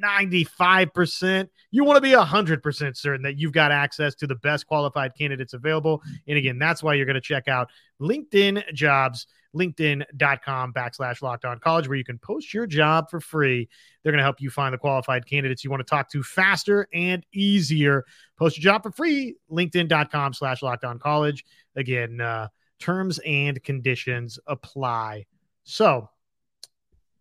95%. 0.02 1.48
You 1.70 1.84
want 1.84 1.96
to 1.96 2.00
be 2.00 2.10
100% 2.10 2.96
certain 2.96 3.22
that 3.22 3.38
you've 3.38 3.52
got 3.52 3.72
access 3.72 4.14
to 4.16 4.26
the 4.26 4.36
best 4.36 4.66
qualified 4.66 5.12
candidates 5.16 5.54
available. 5.54 6.02
And 6.26 6.38
again, 6.38 6.58
that's 6.58 6.82
why 6.82 6.94
you're 6.94 7.06
going 7.06 7.14
to 7.14 7.20
check 7.20 7.48
out 7.48 7.70
LinkedIn 8.00 8.72
Jobs, 8.74 9.26
linkedin.com 9.54 10.72
backslash 10.72 11.22
locked 11.22 11.44
on 11.44 11.58
college, 11.58 11.88
where 11.88 11.96
you 11.96 12.04
can 12.04 12.18
post 12.18 12.52
your 12.52 12.66
job 12.66 13.10
for 13.10 13.20
free. 13.20 13.68
They're 14.02 14.12
going 14.12 14.18
to 14.18 14.24
help 14.24 14.40
you 14.40 14.50
find 14.50 14.74
the 14.74 14.78
qualified 14.78 15.26
candidates 15.26 15.64
you 15.64 15.70
want 15.70 15.80
to 15.80 15.90
talk 15.90 16.10
to 16.10 16.22
faster 16.22 16.88
and 16.92 17.24
easier. 17.32 18.04
Post 18.38 18.58
your 18.58 18.72
job 18.72 18.82
for 18.82 18.90
free, 18.90 19.36
linkedin.com 19.50 20.34
slash 20.34 20.62
locked 20.62 20.84
on 20.84 20.98
college. 20.98 21.44
Again, 21.76 22.20
uh, 22.20 22.48
terms 22.78 23.18
and 23.24 23.62
conditions 23.62 24.38
apply. 24.46 25.26
So, 25.64 26.10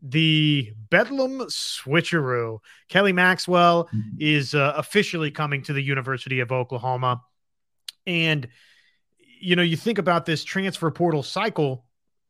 the 0.04 0.74
Bedlam 0.90 1.40
switcheroo. 1.48 2.60
Kelly 2.90 3.14
Maxwell 3.14 3.86
mm-hmm. 3.86 4.18
is 4.20 4.54
uh, 4.54 4.74
officially 4.76 5.32
coming 5.32 5.64
to 5.64 5.74
the 5.74 5.82
University 5.82 6.42
of 6.42 6.52
Oklahoma. 6.52 7.22
And, 8.06 8.48
you 9.40 9.56
know, 9.56 9.62
you 9.62 9.78
think 9.78 9.98
about 9.98 10.26
this 10.26 10.44
transfer 10.44 10.92
portal 10.92 11.24
cycle 11.24 11.86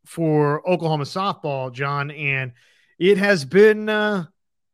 for 0.05 0.67
Oklahoma 0.69 1.05
softball, 1.05 1.73
John, 1.73 2.11
and 2.11 2.53
it 2.99 3.17
has 3.17 3.43
been. 3.43 3.89
Uh, 3.89 4.25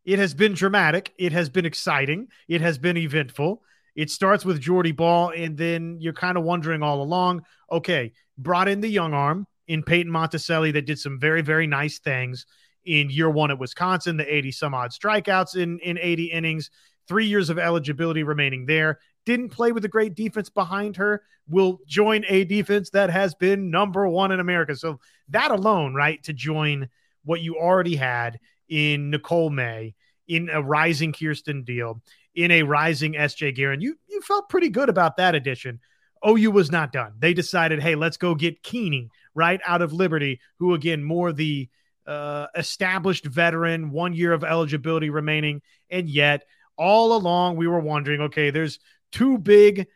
it 0.05 0.17
has 0.17 0.33
been 0.33 0.53
dramatic. 0.53 1.13
It 1.19 1.33
has 1.33 1.49
been 1.49 1.67
exciting. 1.67 2.29
It 2.47 2.61
has 2.61 2.79
been 2.79 2.97
eventful. 2.97 3.61
It 3.95 4.09
starts 4.09 4.43
with 4.43 4.59
Jordy 4.59 4.91
Bahl, 4.91 5.31
and 5.35 5.55
then 5.55 5.97
you're 5.99 6.13
kind 6.13 6.35
of 6.35 6.43
wondering 6.43 6.81
all 6.81 7.03
along 7.03 7.43
okay, 7.71 8.13
brought 8.37 8.67
in 8.67 8.81
the 8.81 8.87
young 8.87 9.13
arm 9.13 9.45
in 9.67 9.83
Peyton 9.83 10.11
Monticelli 10.11 10.73
that 10.73 10.87
did 10.87 10.97
some 10.97 11.19
very, 11.19 11.41
very 11.41 11.67
nice 11.67 11.99
things 11.99 12.47
in 12.89 13.11
year 13.11 13.29
one 13.29 13.51
at 13.51 13.59
Wisconsin, 13.59 14.17
the 14.17 14.35
80 14.35 14.51
some 14.51 14.73
odd 14.73 14.89
strikeouts 14.89 15.55
in, 15.55 15.77
in 15.79 15.99
80 15.99 16.25
innings, 16.25 16.71
three 17.07 17.27
years 17.27 17.51
of 17.51 17.59
eligibility 17.59 18.23
remaining 18.23 18.65
there. 18.65 18.97
Didn't 19.27 19.49
play 19.49 19.71
with 19.71 19.85
a 19.85 19.89
great 19.89 20.15
defense 20.15 20.49
behind 20.49 20.95
her, 20.97 21.21
will 21.47 21.81
join 21.85 22.25
a 22.27 22.45
defense 22.45 22.89
that 22.89 23.11
has 23.11 23.35
been 23.35 23.69
number 23.69 24.07
one 24.07 24.31
in 24.31 24.39
America. 24.39 24.75
So 24.75 24.99
that 25.29 25.51
alone, 25.51 25.93
right, 25.93 26.21
to 26.23 26.33
join 26.33 26.89
what 27.23 27.41
you 27.41 27.57
already 27.57 27.95
had 27.95 28.39
in 28.67 29.11
Nicole 29.11 29.51
May, 29.51 29.93
in 30.27 30.49
a 30.49 30.61
rising 30.61 31.13
Kierston 31.13 31.63
Deal, 31.63 32.01
in 32.33 32.49
a 32.49 32.63
rising 32.63 33.13
SJ 33.13 33.55
Guerin, 33.55 33.81
you 33.81 33.99
you 34.07 34.21
felt 34.21 34.49
pretty 34.49 34.69
good 34.69 34.89
about 34.89 35.17
that 35.17 35.35
addition. 35.35 35.79
OU 36.27 36.51
was 36.51 36.71
not 36.71 36.91
done. 36.91 37.13
They 37.19 37.35
decided, 37.35 37.81
hey, 37.81 37.93
let's 37.95 38.17
go 38.17 38.33
get 38.33 38.63
Keeney 38.63 39.09
right 39.35 39.61
out 39.65 39.83
of 39.83 39.93
Liberty, 39.93 40.39
who 40.57 40.73
again 40.73 41.03
more 41.03 41.31
the 41.31 41.69
uh, 42.09 42.47
established 42.55 43.25
veteran, 43.25 43.91
one 43.91 44.13
year 44.13 44.33
of 44.33 44.43
eligibility 44.43 45.11
remaining. 45.11 45.61
And 45.91 46.09
yet, 46.09 46.43
all 46.75 47.15
along, 47.15 47.55
we 47.55 47.67
were 47.67 47.79
wondering 47.79 48.21
okay, 48.21 48.49
there's 48.49 48.79
two 49.11 49.37
big, 49.37 49.87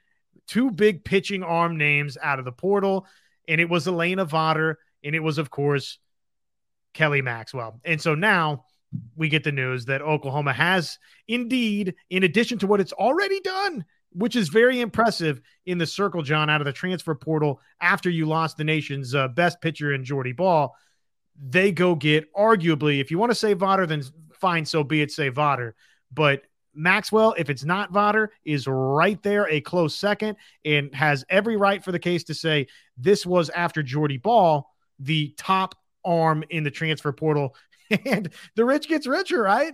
two 0.47 0.69
big 0.69 1.03
pitching 1.03 1.41
arm 1.41 1.77
names 1.77 2.15
out 2.21 2.37
of 2.37 2.45
the 2.45 2.51
portal. 2.51 3.07
And 3.47 3.59
it 3.59 3.67
was 3.67 3.87
Alana 3.87 4.29
Vawter, 4.29 4.75
and 5.03 5.15
it 5.15 5.21
was, 5.21 5.39
of 5.39 5.49
course, 5.49 5.97
Kelly 6.93 7.23
Maxwell. 7.23 7.79
And 7.83 7.99
so 7.99 8.13
now 8.13 8.65
we 9.15 9.27
get 9.27 9.43
the 9.43 9.51
news 9.51 9.85
that 9.85 10.03
Oklahoma 10.03 10.53
has 10.53 10.99
indeed, 11.27 11.95
in 12.11 12.21
addition 12.21 12.59
to 12.59 12.67
what 12.67 12.79
it's 12.79 12.93
already 12.93 13.39
done, 13.39 13.85
which 14.11 14.35
is 14.35 14.49
very 14.49 14.81
impressive 14.81 15.41
in 15.65 15.79
the 15.79 15.87
circle, 15.87 16.21
John, 16.21 16.47
out 16.47 16.61
of 16.61 16.65
the 16.65 16.73
transfer 16.73 17.15
portal 17.15 17.59
after 17.81 18.11
you 18.11 18.27
lost 18.27 18.57
the 18.57 18.63
nation's 18.63 19.15
uh, 19.15 19.29
best 19.29 19.61
pitcher 19.61 19.93
in 19.93 20.05
Jordy 20.05 20.31
Bahl 20.31 20.75
they 21.41 21.71
go 21.71 21.95
get 21.95 22.31
arguably, 22.33 22.99
if 23.01 23.11
you 23.11 23.17
want 23.17 23.31
to 23.31 23.35
say 23.35 23.55
Vawter, 23.55 23.87
then 23.87 24.03
fine, 24.33 24.65
so 24.65 24.83
be 24.83 25.01
it, 25.01 25.11
say 25.11 25.31
Vawter. 25.31 25.73
But 26.11 26.43
Maxwell, 26.75 27.35
if 27.37 27.49
it's 27.49 27.63
not 27.63 27.91
Vawter, 27.93 28.29
is 28.45 28.67
right 28.67 29.21
there, 29.23 29.47
a 29.49 29.61
close 29.61 29.95
second, 29.95 30.37
and 30.65 30.93
has 30.93 31.23
every 31.29 31.57
right 31.57 31.83
for 31.83 31.91
the 31.91 31.99
case 31.99 32.23
to 32.25 32.33
say 32.33 32.67
this 32.97 33.25
was 33.25 33.49
after 33.49 33.83
Jordy 33.83 34.17
Bahl, 34.17 34.69
the 34.99 35.33
top 35.37 35.75
arm 36.05 36.43
in 36.49 36.63
the 36.63 36.71
transfer 36.71 37.11
portal. 37.11 37.55
And 38.05 38.29
the 38.55 38.65
rich 38.65 38.87
gets 38.87 39.05
richer, 39.05 39.39
right? 39.43 39.73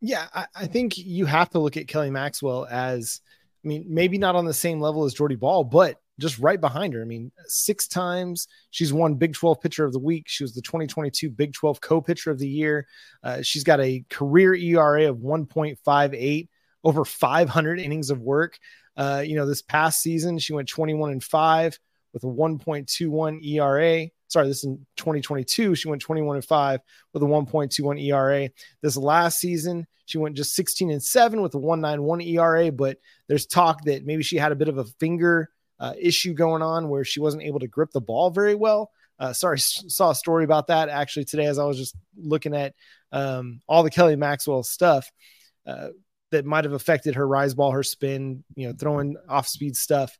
Yeah, 0.00 0.26
I, 0.32 0.46
I 0.54 0.66
think 0.68 0.96
you 0.96 1.26
have 1.26 1.50
to 1.50 1.58
look 1.58 1.76
at 1.76 1.86
Kelly 1.86 2.08
Maxwell 2.08 2.66
as, 2.70 3.20
I 3.62 3.68
mean, 3.68 3.84
maybe 3.88 4.16
not 4.16 4.36
on 4.36 4.46
the 4.46 4.54
same 4.54 4.80
level 4.80 5.04
as 5.04 5.12
Jordy 5.12 5.34
Bahl, 5.34 5.64
but 5.64 6.00
just 6.18 6.38
right 6.38 6.60
behind 6.60 6.94
her. 6.94 7.02
I 7.02 7.04
mean, 7.04 7.30
six 7.46 7.86
times 7.86 8.48
she's 8.70 8.92
won 8.92 9.14
Big 9.14 9.34
12 9.34 9.60
Pitcher 9.60 9.84
of 9.84 9.92
the 9.92 9.98
Week. 9.98 10.24
She 10.26 10.44
was 10.44 10.54
the 10.54 10.62
2022 10.62 11.30
Big 11.30 11.52
12 11.52 11.80
Co 11.80 12.00
Pitcher 12.00 12.30
of 12.30 12.38
the 12.38 12.48
Year. 12.48 12.86
Uh, 13.22 13.42
she's 13.42 13.64
got 13.64 13.80
a 13.80 14.04
career 14.10 14.54
ERA 14.54 15.08
of 15.08 15.18
1.58, 15.18 16.48
over 16.84 17.04
500 17.04 17.80
innings 17.80 18.10
of 18.10 18.20
work. 18.20 18.58
Uh, 18.96 19.22
you 19.24 19.36
know, 19.36 19.46
this 19.46 19.62
past 19.62 20.00
season 20.00 20.38
she 20.38 20.52
went 20.52 20.68
21 20.68 21.12
and 21.12 21.22
five 21.22 21.78
with 22.12 22.24
a 22.24 22.26
1.21 22.26 23.44
ERA. 23.46 24.08
Sorry, 24.28 24.46
this 24.46 24.58
is 24.58 24.64
in 24.64 24.86
2022. 24.96 25.74
She 25.74 25.88
went 25.88 26.02
21 26.02 26.36
and 26.36 26.44
five 26.44 26.80
with 27.12 27.22
a 27.22 27.26
1.21 27.26 28.02
ERA. 28.02 28.50
This 28.82 28.96
last 28.96 29.38
season, 29.38 29.86
she 30.04 30.18
went 30.18 30.36
just 30.36 30.54
16 30.54 30.90
and 30.90 31.02
seven 31.02 31.40
with 31.40 31.54
a 31.54 31.58
191 31.58 32.20
ERA. 32.22 32.72
But 32.72 32.98
there's 33.26 33.46
talk 33.46 33.84
that 33.84 34.04
maybe 34.04 34.22
she 34.22 34.36
had 34.36 34.52
a 34.52 34.56
bit 34.56 34.68
of 34.68 34.78
a 34.78 34.84
finger 34.84 35.48
uh, 35.80 35.94
issue 35.98 36.34
going 36.34 36.62
on 36.62 36.88
where 36.88 37.04
she 37.04 37.20
wasn't 37.20 37.42
able 37.42 37.60
to 37.60 37.68
grip 37.68 37.90
the 37.92 38.00
ball 38.00 38.30
very 38.30 38.54
well. 38.54 38.90
Uh, 39.18 39.32
sorry, 39.32 39.58
saw 39.58 40.10
a 40.10 40.14
story 40.14 40.44
about 40.44 40.68
that 40.68 40.88
actually 40.88 41.24
today 41.24 41.46
as 41.46 41.58
I 41.58 41.64
was 41.64 41.76
just 41.76 41.96
looking 42.16 42.54
at 42.54 42.74
um, 43.10 43.60
all 43.68 43.82
the 43.82 43.90
Kelly 43.90 44.16
Maxwell 44.16 44.62
stuff 44.62 45.10
uh, 45.66 45.88
that 46.30 46.44
might 46.44 46.64
have 46.64 46.72
affected 46.72 47.16
her 47.16 47.26
rise 47.26 47.54
ball, 47.54 47.72
her 47.72 47.82
spin, 47.82 48.44
you 48.54 48.68
know, 48.68 48.74
throwing 48.78 49.16
off 49.28 49.48
speed 49.48 49.76
stuff, 49.76 50.16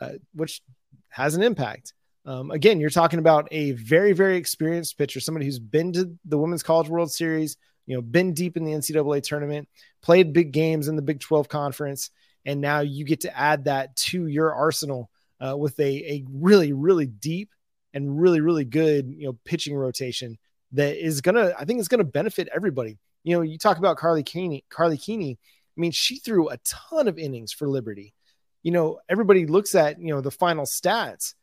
uh, 0.00 0.12
which 0.34 0.60
has 1.08 1.34
an 1.34 1.42
impact. 1.42 1.94
Um, 2.24 2.50
again, 2.50 2.80
you're 2.80 2.90
talking 2.90 3.18
about 3.18 3.48
a 3.50 3.72
very, 3.72 4.12
very 4.12 4.36
experienced 4.36 4.96
pitcher, 4.98 5.20
somebody 5.20 5.46
who's 5.46 5.58
been 5.58 5.92
to 5.94 6.16
the 6.24 6.38
Women's 6.38 6.62
College 6.62 6.88
World 6.88 7.10
Series, 7.10 7.56
you 7.86 7.96
know, 7.96 8.02
been 8.02 8.32
deep 8.32 8.56
in 8.56 8.64
the 8.64 8.72
NCAA 8.72 9.22
tournament, 9.22 9.68
played 10.02 10.32
big 10.32 10.52
games 10.52 10.88
in 10.88 10.96
the 10.96 11.02
Big 11.02 11.20
12 11.20 11.48
conference, 11.48 12.10
and 12.44 12.60
now 12.60 12.80
you 12.80 13.04
get 13.04 13.20
to 13.20 13.38
add 13.38 13.64
that 13.64 13.94
to 13.96 14.26
your 14.26 14.52
arsenal 14.52 15.10
uh, 15.40 15.56
with 15.56 15.78
a, 15.80 16.12
a 16.12 16.24
really 16.30 16.72
really 16.72 17.06
deep 17.06 17.50
and 17.94 18.20
really 18.20 18.40
really 18.40 18.64
good 18.64 19.12
you 19.16 19.26
know 19.26 19.38
pitching 19.44 19.74
rotation 19.76 20.38
that 20.72 20.96
is 20.96 21.20
gonna 21.20 21.52
I 21.58 21.64
think 21.64 21.78
it's 21.78 21.88
gonna 21.88 22.04
benefit 22.04 22.48
everybody. 22.54 22.98
You 23.24 23.36
know, 23.36 23.42
you 23.42 23.58
talk 23.58 23.78
about 23.78 23.98
Karlie 23.98 24.24
Keeney, 24.24 24.64
Karlie 24.70 25.00
Keeney. 25.00 25.38
I 25.76 25.80
mean, 25.80 25.92
she 25.92 26.16
threw 26.16 26.48
a 26.48 26.58
ton 26.58 27.08
of 27.08 27.18
innings 27.18 27.52
for 27.52 27.68
Liberty. 27.68 28.14
You 28.62 28.72
know, 28.72 28.98
everybody 29.08 29.46
looks 29.46 29.74
at 29.74 30.00
you 30.00 30.14
know 30.14 30.20
the 30.20 30.30
final 30.30 30.64
stats, 30.64 31.34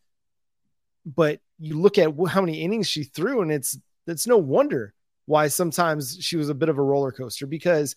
but 1.06 1.40
you 1.60 1.80
look 1.80 1.98
at 1.98 2.14
how 2.28 2.42
many 2.42 2.62
innings 2.62 2.88
she 2.88 3.04
threw, 3.04 3.42
and 3.42 3.52
it's 3.52 3.78
it's 4.08 4.28
no 4.28 4.38
wonder 4.38 4.94
why 5.26 5.48
sometimes 5.48 6.18
she 6.20 6.38
was 6.38 6.50
a 6.50 6.56
bit 6.56 6.70
of 6.70 6.80
a 6.80 6.84
roller 6.84 7.12
coaster 7.12 7.46
because 7.46 7.96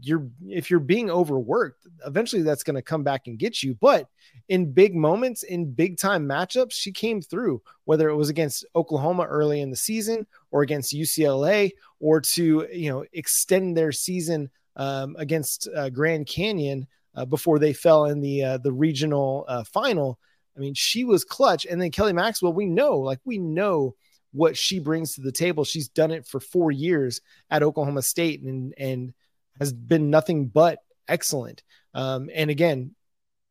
you're 0.00 0.28
if 0.48 0.70
you're 0.70 0.80
being 0.80 1.10
overworked, 1.10 1.86
eventually 2.06 2.42
that's 2.42 2.62
going 2.62 2.76
to 2.76 2.82
come 2.82 3.02
back 3.02 3.26
and 3.26 3.38
get 3.38 3.62
you. 3.62 3.74
But 3.80 4.08
in 4.48 4.72
big 4.72 4.94
moments, 4.94 5.42
in 5.42 5.72
big 5.72 5.98
time 5.98 6.28
matchups, 6.28 6.72
she 6.72 6.92
came 6.92 7.20
through, 7.20 7.62
whether 7.84 8.08
it 8.08 8.16
was 8.16 8.28
against 8.28 8.64
Oklahoma 8.74 9.24
early 9.24 9.60
in 9.60 9.70
the 9.70 9.76
season 9.76 10.26
or 10.50 10.62
against 10.62 10.94
UCLA 10.94 11.72
or 12.00 12.20
to, 12.20 12.68
you 12.72 12.90
know, 12.90 13.04
extend 13.12 13.76
their 13.76 13.92
season 13.92 14.50
um, 14.76 15.16
against 15.18 15.68
uh, 15.74 15.90
Grand 15.90 16.26
Canyon 16.26 16.86
uh, 17.14 17.24
before 17.24 17.58
they 17.58 17.72
fell 17.72 18.06
in 18.06 18.20
the 18.20 18.42
uh, 18.42 18.58
the 18.58 18.72
regional 18.72 19.44
uh, 19.48 19.64
final. 19.64 20.18
I 20.56 20.60
mean, 20.60 20.74
she 20.74 21.04
was 21.04 21.24
clutch. 21.24 21.66
And 21.66 21.80
then 21.80 21.90
Kelly 21.90 22.12
Maxwell, 22.12 22.52
we 22.52 22.66
know, 22.66 22.98
like 22.98 23.20
we 23.24 23.38
know 23.38 23.94
what 24.32 24.56
she 24.56 24.78
brings 24.78 25.14
to 25.14 25.20
the 25.20 25.32
table. 25.32 25.64
She's 25.64 25.88
done 25.88 26.10
it 26.10 26.26
for 26.26 26.40
four 26.40 26.70
years 26.70 27.20
at 27.50 27.62
Oklahoma 27.62 28.02
State 28.02 28.42
and 28.42 28.74
and 28.76 29.14
has 29.58 29.72
been 29.72 30.10
nothing 30.10 30.46
but 30.46 30.78
excellent. 31.08 31.62
Um, 31.94 32.30
and 32.34 32.50
again, 32.50 32.94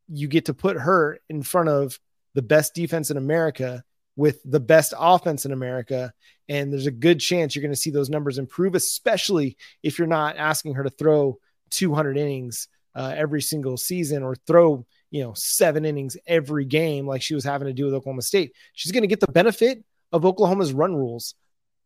you 0.08 0.28
get 0.28 0.46
to 0.46 0.54
put 0.54 0.78
her 0.78 1.20
in 1.30 1.44
front 1.44 1.70
of 1.70 2.00
the 2.34 2.42
best 2.42 2.74
defense 2.74 3.10
in 3.10 3.18
America 3.18 3.84
with 4.16 4.40
the 4.44 4.60
best 4.60 4.94
offense 4.98 5.46
in 5.46 5.52
America. 5.52 6.14
And 6.48 6.72
there's 6.72 6.88
a 6.88 6.92
good 6.92 7.20
chance 7.20 7.56
you're 7.56 7.62
going 7.62 7.74
to 7.74 7.80
see 7.80 7.90
those 7.90 8.10
numbers 8.10 8.38
improve, 8.38 8.76
especially 8.76 9.58
if 9.82 9.98
you're 9.98 10.08
not 10.08 10.38
asking 10.38 10.76
her 10.76 10.84
to 10.84 10.90
throw 10.90 11.40
200 11.72 12.18
innings 12.18 12.68
uh, 12.96 13.14
every 13.16 13.42
single 13.42 13.78
season 13.78 14.22
or 14.22 14.36
throw, 14.36 14.86
you 15.10 15.24
know, 15.24 15.34
seven 15.36 15.86
innings 15.86 16.16
every 16.28 16.66
game 16.66 17.08
like 17.08 17.22
she 17.22 17.34
was 17.34 17.44
having 17.44 17.68
to 17.68 17.74
do 17.74 17.86
with 17.86 17.94
Oklahoma 17.94 18.22
State. 18.22 18.54
She's 18.74 18.92
going 18.92 19.02
to 19.02 19.08
get 19.08 19.20
the 19.20 19.32
benefit 19.32 19.84
of 20.12 20.26
Oklahoma's 20.26 20.74
run 20.74 20.96
rules. 20.96 21.34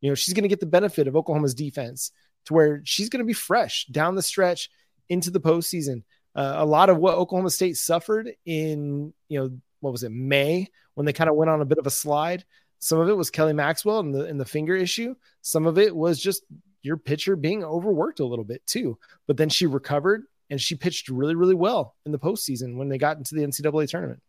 You 0.02 0.12
know, 0.12 0.16
she's 0.16 0.34
going 0.34 0.44
to 0.44 0.50
get 0.50 0.60
the 0.60 0.66
benefit 0.66 1.08
of 1.08 1.16
Oklahoma's 1.16 1.56
defense 1.56 2.12
to 2.48 2.54
where 2.54 2.82
she's 2.84 3.10
going 3.10 3.20
to 3.20 3.26
be 3.26 3.34
fresh 3.34 3.86
down 3.88 4.16
the 4.16 4.22
stretch 4.22 4.70
into 5.10 5.30
the 5.30 5.40
postseason. 5.40 6.04
Uh, 6.36 6.56
a 6.58 6.66
lot 6.66 6.90
of 6.90 6.98
what 6.98 7.16
Oklahoma 7.16 7.50
State 7.50 7.78
suffered 7.78 8.32
in, 8.46 9.14
you 9.28 9.40
know, 9.40 9.58
what 9.80 9.92
was 9.92 10.04
it, 10.04 10.12
May, 10.12 10.68
when 10.96 11.06
they 11.06 11.14
kind 11.14 11.30
of 11.30 11.36
went 11.36 11.50
on 11.50 11.62
a 11.62 11.66
bit 11.66 11.78
of 11.78 11.88
a 11.88 11.92
slide. 11.92 12.46
Some 12.80 13.00
of 13.00 13.10
it 13.10 13.18
was 13.18 13.30
Kelly 13.30 13.54
Maxwell 13.54 14.00
and 14.00 14.14
the 14.14 14.26
and 14.26 14.40
the 14.40 14.46
finger 14.46 14.76
issue. 14.76 15.16
Some 15.42 15.66
of 15.66 15.78
it 15.78 15.96
was 15.96 16.20
just 16.20 16.44
your 16.84 16.98
pitcher 16.98 17.36
being 17.36 17.64
overworked 17.64 18.20
a 18.20 18.26
little 18.26 18.46
bit 18.46 18.66
too. 18.66 18.98
But 19.26 19.38
then 19.38 19.50
she 19.50 19.66
recovered 19.66 20.24
and 20.50 20.62
she 20.62 20.76
pitched 20.76 21.10
really, 21.10 21.36
really 21.36 21.56
well 21.56 21.96
in 22.06 22.12
the 22.12 22.20
postseason 22.20 22.78
when 22.78 22.88
they 22.88 22.98
got 22.98 23.18
into 23.18 23.36
the 23.36 23.42
NCAA 23.42 23.90
tournament. 23.90 24.22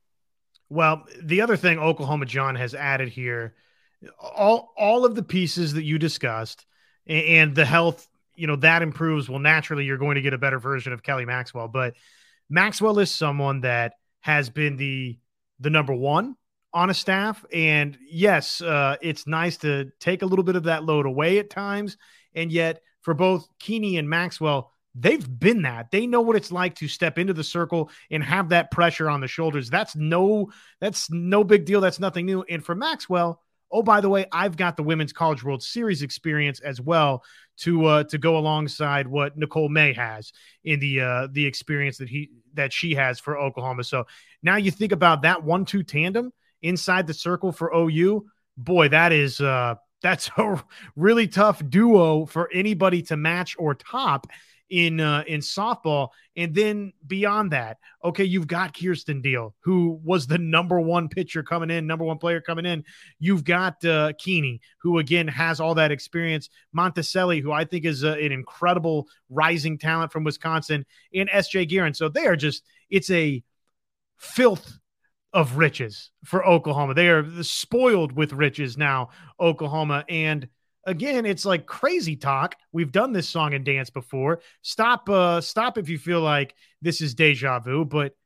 Well, 0.70 1.04
the 1.22 1.42
other 1.42 1.56
thing 1.56 1.78
Oklahoma 1.78 2.26
John 2.26 2.54
has 2.56 2.74
added 2.74 3.08
here, 3.08 3.54
all 4.18 4.72
all 4.76 5.04
of 5.04 5.14
the 5.14 5.22
pieces 5.22 5.74
that 5.74 5.84
you 5.84 5.98
discussed 5.98 6.64
and 7.08 7.54
the 7.54 7.64
health, 7.64 8.06
you 8.34 8.46
know, 8.46 8.56
that 8.56 8.82
improves. 8.82 9.28
Well, 9.28 9.38
naturally, 9.38 9.84
you're 9.84 9.98
going 9.98 10.16
to 10.16 10.22
get 10.22 10.34
a 10.34 10.38
better 10.38 10.58
version 10.58 10.92
of 10.92 11.02
Kelly 11.02 11.24
Maxwell. 11.24 11.68
But 11.68 11.94
Maxwell 12.48 12.98
is 12.98 13.10
someone 13.10 13.62
that 13.62 13.94
has 14.20 14.50
been 14.50 14.76
the 14.76 15.18
the 15.60 15.70
number 15.70 15.94
one 15.94 16.36
on 16.72 16.90
a 16.90 16.94
staff. 16.94 17.44
And 17.52 17.98
yes, 18.08 18.60
uh, 18.60 18.96
it's 19.00 19.26
nice 19.26 19.56
to 19.58 19.90
take 20.00 20.22
a 20.22 20.26
little 20.26 20.44
bit 20.44 20.56
of 20.56 20.64
that 20.64 20.84
load 20.84 21.06
away 21.06 21.38
at 21.38 21.50
times. 21.50 21.96
And 22.34 22.52
yet, 22.52 22.82
for 23.02 23.14
both 23.14 23.48
Keeney 23.58 23.96
and 23.96 24.08
Maxwell, 24.08 24.70
they've 24.94 25.38
been 25.38 25.62
that. 25.62 25.90
They 25.90 26.06
know 26.06 26.20
what 26.20 26.36
it's 26.36 26.52
like 26.52 26.76
to 26.76 26.88
step 26.88 27.18
into 27.18 27.32
the 27.32 27.44
circle 27.44 27.90
and 28.10 28.22
have 28.22 28.50
that 28.50 28.70
pressure 28.70 29.08
on 29.08 29.20
the 29.20 29.28
shoulders. 29.28 29.70
That's 29.70 29.96
no, 29.96 30.50
that's 30.80 31.10
no 31.10 31.42
big 31.42 31.64
deal. 31.64 31.80
That's 31.80 32.00
nothing 32.00 32.26
new. 32.26 32.42
And 32.42 32.64
for 32.64 32.74
Maxwell, 32.74 33.40
oh 33.70 33.82
by 33.82 34.00
the 34.00 34.08
way, 34.08 34.26
I've 34.32 34.56
got 34.56 34.76
the 34.76 34.82
Women's 34.82 35.12
College 35.12 35.42
World 35.42 35.62
Series 35.62 36.02
experience 36.02 36.60
as 36.60 36.80
well 36.80 37.22
to 37.58 37.84
uh, 37.86 38.04
to 38.04 38.18
go 38.18 38.36
alongside 38.38 39.06
what 39.06 39.36
Nicole 39.36 39.68
May 39.68 39.92
has 39.92 40.32
in 40.64 40.80
the 40.80 41.00
uh, 41.00 41.28
the 41.30 41.44
experience 41.46 41.98
that 41.98 42.08
he 42.08 42.30
that 42.54 42.72
she 42.72 42.94
has 42.94 43.18
for 43.18 43.38
Oklahoma. 43.38 43.84
So 43.84 44.06
now 44.42 44.56
you 44.56 44.70
think 44.70 44.92
about 44.92 45.22
that 45.22 45.42
one-two 45.44 45.82
tandem 45.82 46.32
inside 46.62 47.06
the 47.06 47.14
circle 47.14 47.52
for 47.52 47.72
OU. 47.74 48.26
Boy, 48.56 48.88
that 48.88 49.12
is 49.12 49.40
uh, 49.40 49.76
that's 50.02 50.30
a 50.36 50.62
really 50.96 51.26
tough 51.26 51.62
duo 51.68 52.26
for 52.26 52.48
anybody 52.52 53.02
to 53.02 53.16
match 53.16 53.56
or 53.58 53.74
top 53.74 54.26
in 54.70 55.00
uh, 55.00 55.24
in 55.26 55.40
softball. 55.40 56.08
And 56.36 56.54
then 56.54 56.92
beyond 57.06 57.52
that, 57.52 57.78
okay, 58.04 58.24
you've 58.24 58.46
got 58.46 58.74
Kierston 58.74 59.22
Deal, 59.22 59.54
who 59.60 60.00
was 60.04 60.26
the 60.26 60.38
number 60.38 60.80
one 60.80 61.08
pitcher 61.08 61.42
coming 61.42 61.70
in, 61.70 61.86
number 61.86 62.04
one 62.04 62.18
player 62.18 62.40
coming 62.40 62.66
in. 62.66 62.84
You've 63.18 63.44
got 63.44 63.84
uh, 63.84 64.12
Keeney, 64.18 64.60
who 64.82 64.98
again 64.98 65.28
has 65.28 65.60
all 65.60 65.74
that 65.74 65.90
experience. 65.90 66.48
Monticelli, 66.76 67.42
who 67.42 67.52
I 67.52 67.64
think 67.64 67.84
is 67.84 68.04
uh, 68.04 68.12
an 68.12 68.32
incredible 68.32 69.08
rising 69.28 69.78
talent 69.78 70.12
from 70.12 70.24
Wisconsin, 70.24 70.84
and 71.14 71.28
S.J. 71.32 71.66
Guerin. 71.66 71.94
So 71.94 72.08
they 72.08 72.26
are 72.26 72.36
just 72.36 72.64
it's 72.90 73.10
a 73.10 73.42
filth 74.16 74.78
of 75.32 75.56
riches 75.56 76.10
for 76.24 76.46
Oklahoma. 76.46 76.94
They 76.94 77.08
are 77.08 77.42
spoiled 77.42 78.12
with 78.12 78.32
riches 78.32 78.76
now, 78.76 79.10
Oklahoma. 79.38 80.04
And 80.08 80.48
again, 80.88 81.26
it's 81.26 81.44
like 81.44 81.66
crazy 81.66 82.16
talk. 82.16 82.56
We've 82.72 82.90
done 82.90 83.12
this 83.12 83.28
song 83.28 83.54
and 83.54 83.64
dance 83.64 83.90
before. 83.90 84.40
Stop, 84.62 85.08
uh, 85.08 85.40
stop 85.40 85.78
if 85.78 85.88
you 85.88 85.98
feel 85.98 86.20
like 86.20 86.54
this 86.82 87.00
is 87.00 87.14
deja 87.14 87.60
vu. 87.60 87.84
But 87.84 88.16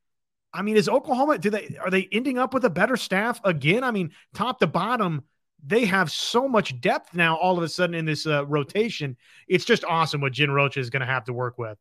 I 0.52 0.62
mean, 0.62 0.76
is 0.76 0.88
Oklahoma? 0.88 1.38
Do 1.38 1.50
they 1.50 1.76
are 1.83 1.90
they 1.90 2.09
ending 2.12 2.38
up 2.38 2.54
with 2.54 2.64
a 2.64 2.71
better 2.71 2.97
staff 2.97 3.40
again? 3.45 3.85
I 3.85 3.90
mean, 3.90 4.12
top 4.35 4.61
to 4.61 4.66
bottom, 4.66 5.25
they 5.64 5.85
have 5.87 6.11
so 6.11 6.49
much 6.49 6.81
depth 6.81 7.14
now. 7.14 7.37
All 7.37 7.57
of 7.57 7.64
a 7.64 7.69
sudden 7.69 7.95
in 7.95 8.04
this 8.04 8.26
uh, 8.26 8.47
rotation, 8.47 9.16
it's 9.49 9.64
just 9.64 9.85
awesome 9.85 10.21
what 10.21 10.33
Jen 10.33 10.50
Rocha 10.50 10.81
is 10.81 10.90
going 10.90 11.00
to 11.00 11.07
have 11.07 11.25
to 11.25 11.33
work 11.33 11.59
with. 11.59 11.78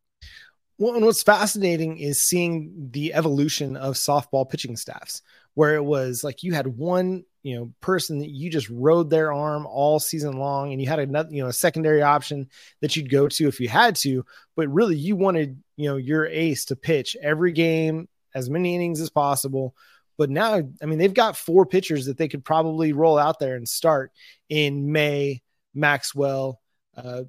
Well, 0.78 0.96
and 0.96 1.06
what's 1.06 1.22
fascinating 1.22 1.98
is 1.98 2.24
seeing 2.24 2.90
the 2.92 3.14
evolution 3.14 3.78
of 3.78 3.96
softball 3.96 4.50
pitching 4.50 4.76
staffs, 4.76 5.22
where 5.54 5.76
it 5.76 5.84
was 5.84 6.24
like 6.24 6.44
you 6.44 6.54
had 6.54 6.68
one, 6.68 7.24
you 7.44 7.56
know, 7.56 7.74
person 7.82 8.20
that 8.20 8.30
you 8.30 8.50
just 8.50 8.70
rode 8.70 9.10
their 9.10 9.34
arm 9.34 9.66
all 9.66 10.00
season 10.00 10.38
long, 10.38 10.72
and 10.72 10.82
you 10.82 10.88
had 10.88 11.00
another, 11.00 11.30
you 11.32 11.42
know, 11.42 11.50
a 11.50 11.54
secondary 11.54 12.02
option 12.02 12.48
that 12.82 12.96
you'd 12.96 13.10
go 13.10 13.28
to 13.28 13.48
if 13.48 13.60
you 13.60 13.68
had 13.68 13.96
to, 13.98 14.26
but 14.56 14.68
really 14.70 14.96
you 14.96 15.16
wanted, 15.16 15.62
you 15.76 15.90
know, 15.90 15.98
your 15.98 16.26
ace 16.28 16.66
to 16.66 16.76
pitch 16.76 17.16
every 17.22 17.52
game, 17.52 18.08
as 18.36 18.50
many 18.50 18.76
innings 18.76 19.02
as 19.02 19.10
possible. 19.10 19.76
But 20.18 20.30
now, 20.30 20.62
I 20.82 20.86
mean, 20.86 21.00
they've 21.00 21.14
got 21.14 21.38
four 21.38 21.66
pitchers 21.66 22.06
that 22.06 22.18
they 22.18 22.28
could 22.28 22.46
probably 22.46 22.94
roll 22.94 23.18
out 23.18 23.40
there 23.40 23.56
and 23.56 23.68
start 23.68 24.12
in 24.50 24.92
May, 24.92 25.42
Maxwell, 25.74 26.62
uh, 26.96 27.24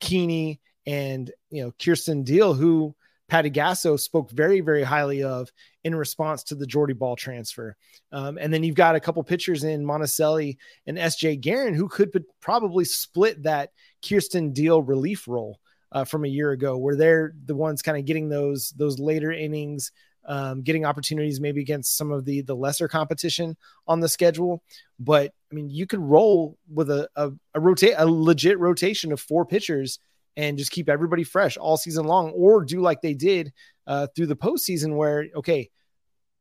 Keeney, 0.00 0.60
and 0.84 1.30
you 1.50 1.62
know 1.62 1.72
Kierston 1.78 2.24
Deal, 2.24 2.54
who 2.54 2.94
Patty 3.28 3.50
Gasso 3.50 3.98
spoke 3.98 4.30
very, 4.30 4.60
very 4.60 4.82
highly 4.82 5.22
of 5.22 5.50
in 5.84 5.94
response 5.94 6.42
to 6.44 6.54
the 6.54 6.66
Jordy 6.66 6.92
Bahl 6.92 7.16
transfer. 7.16 7.76
Um, 8.10 8.36
and 8.38 8.52
then 8.52 8.62
you've 8.62 8.74
got 8.74 8.94
a 8.94 9.00
couple 9.00 9.22
pitchers 9.22 9.64
in 9.64 9.84
Monticelli 9.84 10.58
and 10.86 10.98
SJ 10.98 11.40
Guerin 11.40 11.74
who 11.74 11.88
could 11.88 12.12
probably 12.40 12.84
split 12.84 13.42
that 13.44 13.70
Kierston 14.02 14.52
Deal 14.52 14.82
relief 14.82 15.26
role 15.26 15.58
uh, 15.92 16.04
from 16.04 16.24
a 16.24 16.28
year 16.28 16.50
ago, 16.52 16.76
where 16.76 16.96
they're 16.96 17.32
the 17.44 17.54
ones 17.54 17.82
kind 17.82 17.98
of 17.98 18.04
getting 18.04 18.28
those 18.28 18.70
those 18.70 18.98
later 18.98 19.30
innings, 19.32 19.92
um, 20.26 20.62
getting 20.62 20.84
opportunities 20.84 21.40
maybe 21.40 21.60
against 21.60 21.96
some 21.96 22.10
of 22.10 22.24
the 22.24 22.40
the 22.42 22.56
lesser 22.56 22.88
competition 22.88 23.56
on 23.86 24.00
the 24.00 24.08
schedule. 24.08 24.62
But 24.98 25.32
I 25.50 25.54
mean, 25.54 25.70
you 25.70 25.86
could 25.86 26.00
roll 26.00 26.58
with 26.72 26.90
a 26.90 27.08
a, 27.16 27.30
a 27.54 27.60
rotate 27.60 27.94
a 27.96 28.06
legit 28.06 28.58
rotation 28.58 29.12
of 29.12 29.20
four 29.20 29.44
pitchers 29.44 29.98
and 30.36 30.58
just 30.58 30.70
keep 30.70 30.88
everybody 30.88 31.24
fresh 31.24 31.56
all 31.56 31.76
season 31.76 32.06
long, 32.06 32.30
or 32.30 32.64
do 32.64 32.80
like 32.80 33.00
they 33.00 33.14
did 33.14 33.52
uh, 33.86 34.06
through 34.14 34.26
the 34.26 34.36
postseason, 34.36 34.96
where 34.96 35.26
okay, 35.36 35.70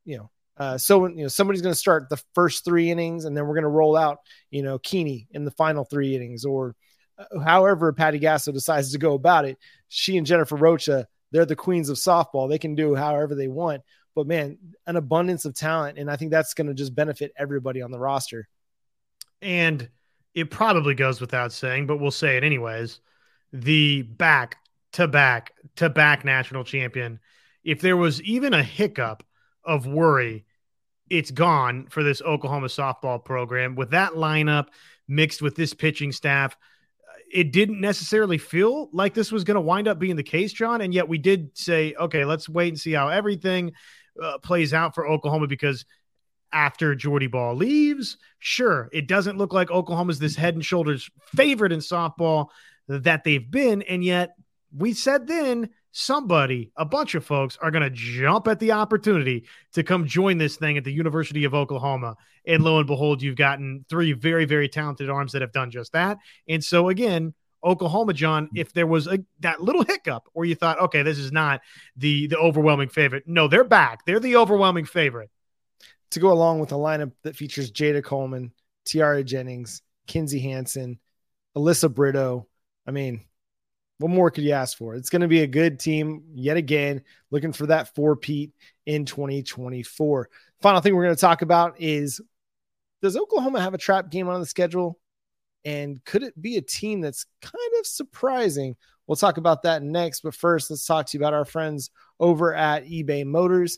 you 0.06 0.18
know, 0.18 0.32
uh, 0.58 0.78
so 0.78 1.08
you 1.08 1.24
know 1.24 1.28
somebody's 1.28 1.62
going 1.62 1.74
to 1.74 1.80
start 1.80 2.10
the 2.10 2.22
first 2.34 2.64
three 2.64 2.92
innings, 2.92 3.26
and 3.26 3.36
then 3.36 3.46
we're 3.46 3.56
going 3.56 3.64
to 3.64 3.70
roll 3.70 3.98
out, 3.98 4.20
you 4.50 4.64
know, 4.64 4.80
Keeney 4.80 5.28
in 5.32 5.46
the 5.46 5.52
final 5.52 5.84
three 5.84 6.16
innings, 6.16 6.46
or 6.46 6.76
uh, 7.18 7.40
however 7.40 7.92
Patty 7.94 8.20
Gasso 8.20 8.54
decides 8.54 8.92
to 8.92 8.98
go 8.98 9.14
about 9.14 9.46
it. 9.46 9.58
She 9.90 10.18
and 10.18 10.26
Jennifer 10.26 10.56
Rocha, 10.56 11.08
they're 11.32 11.46
the 11.46 11.56
queens 11.56 11.90
of 11.90 11.98
softball. 11.98 12.50
They 12.50 12.60
can 12.60 12.76
do 12.76 12.96
however 12.96 13.36
they 13.36 13.48
want. 13.48 13.82
But 14.14 14.28
man, 14.28 14.58
an 14.88 14.98
abundance 14.98 15.46
of 15.46 15.56
talent, 15.56 15.98
and 15.98 16.12
I 16.12 16.18
think 16.18 16.32
that's 16.32 16.54
going 16.54 16.68
to 16.68 16.74
just 16.74 16.94
benefit 16.94 17.32
everybody 17.38 17.82
on 17.82 17.92
the 17.92 18.00
roster. 18.00 18.48
And 19.42 19.90
it 20.34 20.52
probably 20.52 20.96
goes 20.96 21.22
without 21.22 21.52
saying, 21.52 21.88
but 21.88 21.98
we'll 21.98 22.12
say 22.12 22.38
it 22.38 22.44
anyways 22.44 23.00
the 23.52 24.04
back 24.04 24.58
to 24.94 25.08
back 25.08 25.54
to 25.78 25.90
back 25.90 26.26
national 26.26 26.64
champion. 26.64 27.20
If 27.64 27.82
there 27.82 27.98
was 27.98 28.22
even 28.24 28.54
a 28.54 28.64
hiccup 28.64 29.24
of 29.64 29.86
worry, 29.86 30.46
it's 31.10 31.32
gone 31.32 31.88
for 31.90 32.04
this 32.04 32.22
Oklahoma 32.22 32.68
softball 32.68 33.24
program. 33.24 33.76
With 33.76 33.92
that 33.92 34.14
lineup 34.14 34.68
mixed 35.08 35.42
with 35.42 35.56
this 35.56 35.74
pitching 35.74 36.12
staff, 36.12 36.58
it 37.32 37.52
didn't 37.52 37.80
necessarily 37.80 38.38
feel 38.38 38.90
like 38.92 39.14
this 39.14 39.32
was 39.32 39.44
going 39.44 39.56
to 39.56 39.62
wind 39.62 39.88
up 39.88 40.00
being 40.00 40.16
the 40.16 40.24
case, 40.24 40.52
John. 40.52 40.82
And 40.82 40.94
yet 40.94 41.08
we 41.08 41.18
did 41.18 41.58
say, 41.58 41.94
okay, 42.00 42.26
let's 42.26 42.50
wait 42.50 42.70
and 42.70 42.80
see 42.80 42.94
how 42.94 43.10
everything 43.10 43.74
uh, 44.22 44.38
plays 44.40 44.74
out 44.74 44.96
for 44.96 45.08
Oklahoma 45.08 45.48
because 45.48 45.86
after 46.54 46.96
Jordy 46.96 47.28
Bahl 47.28 47.56
leaves, 47.56 48.18
sure, 48.40 48.90
it 48.92 49.08
doesn't 49.08 49.38
look 49.38 49.54
like 49.54 49.72
Oklahoma's 49.72 50.20
this 50.20 50.36
head 50.36 50.56
and 50.56 50.66
shoulders 50.66 51.10
favorite 51.34 51.72
in 51.72 51.80
softball 51.80 52.48
that 53.00 53.24
they've 53.24 53.50
been. 53.50 53.82
And 53.84 54.04
yet, 54.04 54.36
we 54.76 54.94
said 54.94 55.28
then 55.28 55.70
somebody, 55.92 56.72
a 56.78 56.86
bunch 56.86 57.16
of 57.16 57.26
folks 57.26 57.58
are 57.62 57.72
going 57.72 57.84
to 57.84 57.90
jump 57.90 58.48
at 58.48 58.60
the 58.60 58.72
opportunity 58.72 59.46
to 59.74 59.84
come 59.84 60.08
join 60.08 60.38
this 60.38 60.56
thing 60.56 60.78
at 60.78 60.84
the 60.84 60.94
University 60.94 61.44
of 61.44 61.54
Oklahoma. 61.54 62.16
And 62.46 62.64
lo 62.64 62.78
and 62.78 62.88
behold, 62.88 63.22
you've 63.22 63.36
gotten 63.36 63.86
three 63.90 64.14
very, 64.14 64.46
very 64.46 64.70
talented 64.70 65.10
arms 65.10 65.34
that 65.34 65.42
have 65.42 65.52
done 65.52 65.72
just 65.72 65.94
that. 65.94 66.18
And 66.48 66.64
so, 66.64 66.90
again, 66.90 67.34
Oklahoma, 67.64 68.14
John, 68.14 68.50
if 68.56 68.74
there 68.74 68.88
was 68.88 69.08
a 69.08 69.20
that 69.42 69.62
little 69.62 69.84
hiccup 69.84 70.24
where 70.34 70.46
you 70.46 70.56
thought, 70.56 70.80
okay, 70.80 71.04
this 71.04 71.20
is 71.20 71.32
not 71.32 71.62
the 71.96 72.28
the 72.28 72.38
overwhelming 72.38 72.90
favorite. 72.90 73.24
No, 73.28 73.48
they're 73.48 73.64
back. 73.64 74.06
They're 74.06 74.20
the 74.20 74.38
overwhelming 74.38 74.86
favorite. 74.86 75.30
To 76.12 76.20
go 76.20 76.32
along 76.32 76.60
with 76.60 76.72
a 76.72 76.76
lineup 76.76 77.12
that 77.24 77.36
features 77.36 77.72
Jayda 77.72 78.04
Coleman, 78.04 78.52
Tiare 78.86 79.24
Jennings, 79.24 79.82
Kinzie 80.08 80.40
Hansen, 80.40 81.00
Alyssa 81.56 81.94
Brito, 81.94 82.48
I 82.88 82.92
mean, 82.92 83.26
what 84.00 84.10
more 84.10 84.32
could 84.32 84.44
you 84.44 84.52
ask 84.52 84.78
for? 84.78 84.96
It's 84.96 85.10
going 85.10 85.22
to 85.22 85.28
be 85.28 85.42
a 85.42 85.48
good 85.48 85.80
team 85.80 86.24
yet 86.34 86.58
again, 86.58 87.02
looking 87.30 87.54
for 87.54 87.68
that 87.68 87.94
four 87.94 88.16
Pete 88.16 88.52
in 88.86 89.06
2024. 89.06 90.30
Final 90.62 90.82
thing 90.82 90.96
we're 90.96 91.04
going 91.04 91.16
to 91.16 91.22
talk 91.22 91.42
about 91.42 91.76
is 91.80 92.20
does 93.02 93.18
Oklahoma 93.18 93.62
have 93.62 93.74
a 93.74 93.80
trap 93.80 94.10
game 94.10 94.28
on 94.28 94.40
the 94.40 94.46
schedule? 94.46 95.00
And 95.64 96.04
could 96.06 96.24
it 96.24 96.40
be 96.40 96.58
a 96.58 96.62
team 96.62 97.02
that's 97.02 97.26
kind 97.42 97.54
of 97.80 97.86
surprising? 97.86 98.76
We'll 99.06 99.16
talk 99.16 99.38
about 99.38 99.64
that 99.64 99.84
next. 99.84 100.22
But 100.22 100.36
first, 100.36 100.70
let's 100.70 100.86
talk 100.86 101.06
to 101.08 101.18
you 101.18 101.22
about 101.22 101.34
our 101.34 101.46
friends 101.46 101.92
over 102.20 102.54
at 102.54 102.86
eBay 102.86 103.26
Motors. 103.26 103.78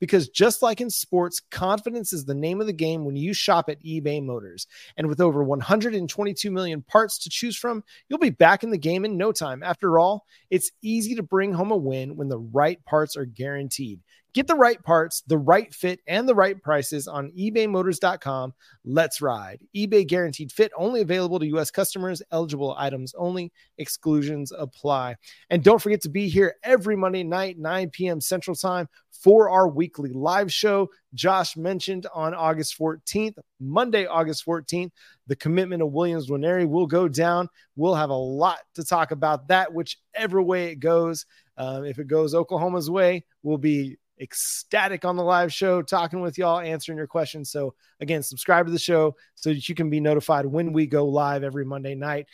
Because 0.00 0.28
just 0.28 0.62
like 0.62 0.80
in 0.80 0.90
sports, 0.90 1.40
confidence 1.50 2.12
is 2.12 2.24
the 2.24 2.34
name 2.34 2.60
of 2.60 2.66
the 2.66 2.72
game 2.72 3.04
when 3.04 3.16
you 3.16 3.32
shop 3.32 3.68
at 3.68 3.82
eBay 3.84 4.22
Motors. 4.22 4.66
And 4.96 5.06
with 5.06 5.20
over 5.20 5.44
122 5.44 6.50
million 6.50 6.82
parts 6.82 7.18
to 7.18 7.30
choose 7.30 7.56
from, 7.56 7.84
you'll 8.08 8.18
be 8.18 8.30
back 8.30 8.64
in 8.64 8.70
the 8.70 8.78
game 8.78 9.04
in 9.04 9.16
no 9.16 9.30
time. 9.30 9.62
After 9.62 9.98
all, 9.98 10.26
it's 10.48 10.72
easy 10.82 11.14
to 11.16 11.22
bring 11.22 11.52
home 11.52 11.70
a 11.70 11.76
win 11.76 12.16
when 12.16 12.28
the 12.28 12.38
right 12.38 12.82
parts 12.84 13.16
are 13.16 13.26
guaranteed. 13.26 14.00
Get 14.32 14.46
the 14.46 14.54
right 14.54 14.82
parts, 14.82 15.22
the 15.26 15.38
right 15.38 15.72
fit, 15.74 16.00
and 16.06 16.28
the 16.28 16.34
right 16.34 16.60
prices 16.62 17.08
on 17.08 17.32
ebaymotors.com. 17.32 18.54
Let's 18.84 19.20
ride. 19.20 19.60
eBay 19.74 20.06
guaranteed 20.06 20.52
fit 20.52 20.70
only 20.76 21.00
available 21.00 21.38
to 21.40 21.46
U.S. 21.46 21.70
customers, 21.70 22.22
eligible 22.30 22.74
items 22.78 23.14
only, 23.18 23.52
exclusions 23.78 24.52
apply. 24.56 25.16
And 25.50 25.64
don't 25.64 25.80
forget 25.80 26.00
to 26.02 26.08
be 26.08 26.28
here 26.28 26.54
every 26.62 26.96
Monday 26.96 27.24
night, 27.24 27.58
9 27.58 27.90
p.m. 27.90 28.20
Central 28.20 28.54
Time 28.54 28.88
for 29.10 29.50
our 29.50 29.68
weekly 29.68 30.12
live 30.12 30.52
show. 30.52 30.88
Josh 31.14 31.56
mentioned 31.56 32.06
on 32.14 32.34
August 32.34 32.78
14th, 32.78 33.34
Monday, 33.58 34.06
August 34.06 34.46
14th, 34.46 34.90
the 35.26 35.36
commitment 35.36 35.82
of 35.82 35.92
Williams 35.92 36.28
Nwaneri 36.28 36.68
will 36.68 36.86
go 36.86 37.08
down. 37.08 37.48
We'll 37.76 37.94
have 37.94 38.10
a 38.10 38.14
lot 38.14 38.58
to 38.74 38.84
talk 38.84 39.10
about 39.10 39.48
that, 39.48 39.72
whichever 39.72 40.40
way 40.40 40.70
it 40.70 40.76
goes. 40.76 41.26
Um, 41.56 41.84
if 41.84 41.98
it 41.98 42.06
goes 42.06 42.34
Oklahoma's 42.34 42.90
way, 42.90 43.24
we'll 43.42 43.58
be 43.58 43.98
ecstatic 44.20 45.04
on 45.04 45.16
the 45.16 45.24
live 45.24 45.52
show, 45.52 45.82
talking 45.82 46.20
with 46.20 46.38
y'all, 46.38 46.60
answering 46.60 46.98
your 46.98 47.06
questions. 47.06 47.50
So, 47.50 47.74
again, 48.00 48.22
subscribe 48.22 48.66
to 48.66 48.72
the 48.72 48.78
show 48.78 49.16
so 49.34 49.50
that 49.50 49.68
you 49.68 49.74
can 49.74 49.90
be 49.90 50.00
notified 50.00 50.46
when 50.46 50.72
we 50.72 50.86
go 50.86 51.06
live 51.06 51.42
every 51.42 51.64
Monday 51.64 51.94
night. 51.94 52.26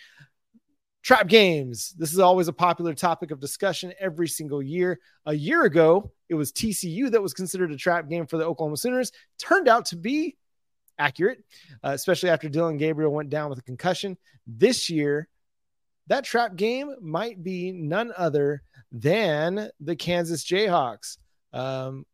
Trap 1.02 1.28
games. 1.28 1.94
This 1.96 2.12
is 2.12 2.18
always 2.18 2.48
a 2.48 2.52
popular 2.52 2.92
topic 2.92 3.30
of 3.30 3.38
discussion 3.38 3.92
every 4.00 4.26
single 4.26 4.60
year. 4.60 4.98
A 5.24 5.34
year 5.34 5.62
ago, 5.62 6.10
it 6.28 6.34
was 6.34 6.50
TCU 6.50 7.10
that 7.12 7.22
was 7.22 7.32
considered 7.32 7.70
a 7.70 7.76
trap 7.76 8.08
game 8.08 8.26
for 8.26 8.38
the 8.38 8.44
Oklahoma 8.44 8.76
Sooners. 8.76 9.12
Turned 9.38 9.68
out 9.68 9.86
to 9.86 9.96
be 9.96 10.36
accurate, 10.98 11.44
uh, 11.84 11.90
especially 11.90 12.30
after 12.30 12.48
Dillon 12.48 12.76
Gabriel 12.76 13.12
went 13.12 13.30
down 13.30 13.50
with 13.50 13.60
a 13.60 13.62
concussion. 13.62 14.16
This 14.48 14.90
year, 14.90 15.28
that 16.08 16.24
trap 16.24 16.56
game 16.56 16.94
might 17.00 17.42
be 17.42 17.70
none 17.70 18.12
other 18.16 18.62
than 18.90 19.70
the 19.80 19.96
Kansas 19.96 20.44
Jayhawks. 20.44 21.18
Um, 21.52 22.04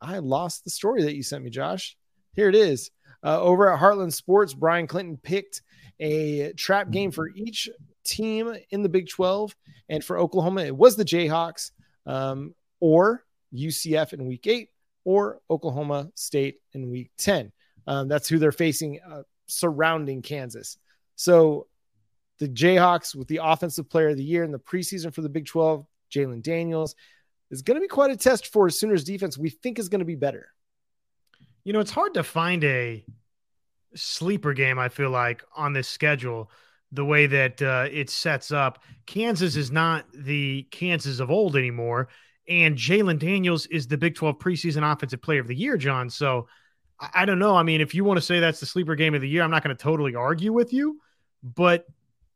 I 0.00 0.18
lost 0.18 0.64
the 0.64 0.70
story 0.70 1.02
that 1.04 1.14
you 1.14 1.22
sent 1.22 1.44
me, 1.44 1.50
Josh. 1.50 1.96
Here 2.34 2.48
it 2.48 2.54
is. 2.54 2.90
Uh, 3.22 3.40
over 3.40 3.72
at 3.72 3.80
Heartland 3.80 4.12
Sports, 4.12 4.54
Brian 4.54 4.86
Clinton 4.86 5.16
picked 5.16 5.62
a 6.00 6.52
trap 6.54 6.90
game 6.90 7.10
for 7.10 7.28
each 7.28 7.68
team 8.04 8.54
in 8.70 8.82
the 8.82 8.88
Big 8.88 9.08
12. 9.08 9.54
And 9.88 10.04
for 10.04 10.18
Oklahoma, 10.18 10.64
it 10.64 10.76
was 10.76 10.96
the 10.96 11.04
Jayhawks 11.04 11.70
um, 12.06 12.54
or 12.80 13.24
UCF 13.54 14.12
in 14.12 14.26
week 14.26 14.46
eight 14.46 14.70
or 15.04 15.40
Oklahoma 15.50 16.10
State 16.14 16.56
in 16.72 16.90
week 16.90 17.10
10. 17.18 17.52
Um, 17.86 18.08
that's 18.08 18.28
who 18.28 18.38
they're 18.38 18.52
facing 18.52 19.00
uh, 19.00 19.22
surrounding 19.46 20.22
Kansas. 20.22 20.78
So 21.16 21.66
the 22.38 22.48
Jayhawks 22.48 23.14
with 23.14 23.28
the 23.28 23.40
offensive 23.42 23.88
player 23.88 24.08
of 24.08 24.16
the 24.16 24.24
year 24.24 24.44
in 24.44 24.52
the 24.52 24.58
preseason 24.58 25.14
for 25.14 25.22
the 25.22 25.28
Big 25.28 25.46
12, 25.46 25.86
Jalen 26.12 26.42
Daniels, 26.42 26.94
is 27.52 27.62
going 27.62 27.76
to 27.76 27.80
be 27.80 27.88
quite 27.88 28.10
a 28.10 28.16
test 28.16 28.48
for 28.48 28.68
Sooners 28.70 29.04
defense. 29.04 29.38
We 29.38 29.50
think 29.50 29.78
is 29.78 29.88
going 29.88 30.00
to 30.00 30.04
be 30.04 30.16
better. 30.16 30.48
You 31.64 31.72
know, 31.72 31.80
it's 31.80 31.90
hard 31.90 32.14
to 32.14 32.24
find 32.24 32.64
a 32.64 33.04
sleeper 33.94 34.54
game, 34.54 34.78
I 34.78 34.88
feel 34.88 35.10
like, 35.10 35.44
on 35.54 35.72
this 35.72 35.86
schedule 35.86 36.50
the 36.90 37.04
way 37.04 37.26
that 37.26 37.62
uh, 37.62 37.88
it 37.90 38.10
sets 38.10 38.52
up. 38.52 38.82
Kansas 39.06 39.56
is 39.56 39.70
not 39.70 40.04
the 40.12 40.66
Kansas 40.70 41.20
of 41.20 41.30
old 41.30 41.56
anymore. 41.56 42.08
And 42.48 42.76
Jalen 42.76 43.18
Daniels 43.18 43.66
is 43.66 43.86
the 43.86 43.96
Big 43.96 44.14
12 44.14 44.38
preseason 44.38 44.90
offensive 44.90 45.22
player 45.22 45.40
of 45.40 45.46
the 45.46 45.54
year, 45.54 45.76
John. 45.76 46.10
So 46.10 46.48
I, 46.98 47.10
I 47.14 47.24
don't 47.24 47.38
know. 47.38 47.54
I 47.54 47.62
mean, 47.62 47.80
if 47.80 47.94
you 47.94 48.04
want 48.04 48.18
to 48.18 48.22
say 48.22 48.40
that's 48.40 48.60
the 48.60 48.66
sleeper 48.66 48.94
game 48.94 49.14
of 49.14 49.20
the 49.20 49.28
year, 49.28 49.42
I'm 49.42 49.50
not 49.50 49.62
going 49.62 49.74
to 49.74 49.82
totally 49.82 50.14
argue 50.14 50.52
with 50.52 50.72
you, 50.72 51.00
but 51.42 51.86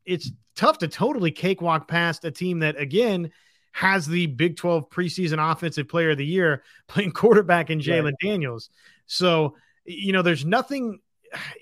it's 0.05 0.31
tough 0.55 0.79
to 0.79 0.87
totally 0.87 1.31
cakewalk 1.31 1.87
past 1.87 2.25
a 2.25 2.31
team 2.31 2.59
that, 2.59 2.79
again, 2.79 3.31
has 3.77 4.07
the 4.07 4.25
Big 4.25 4.57
12 4.57 4.89
preseason 4.89 5.51
offensive 5.51 5.87
player 5.87 6.09
of 6.09 6.17
the 6.17 6.25
year 6.25 6.63
playing 6.87 7.11
quarterback 7.11 7.69
in 7.69 7.79
Jalen 7.79 8.05
right. 8.05 8.13
Daniels. 8.19 8.71
So, 9.05 9.55
you 9.85 10.11
know, 10.11 10.23
there's 10.23 10.43
nothing 10.43 10.99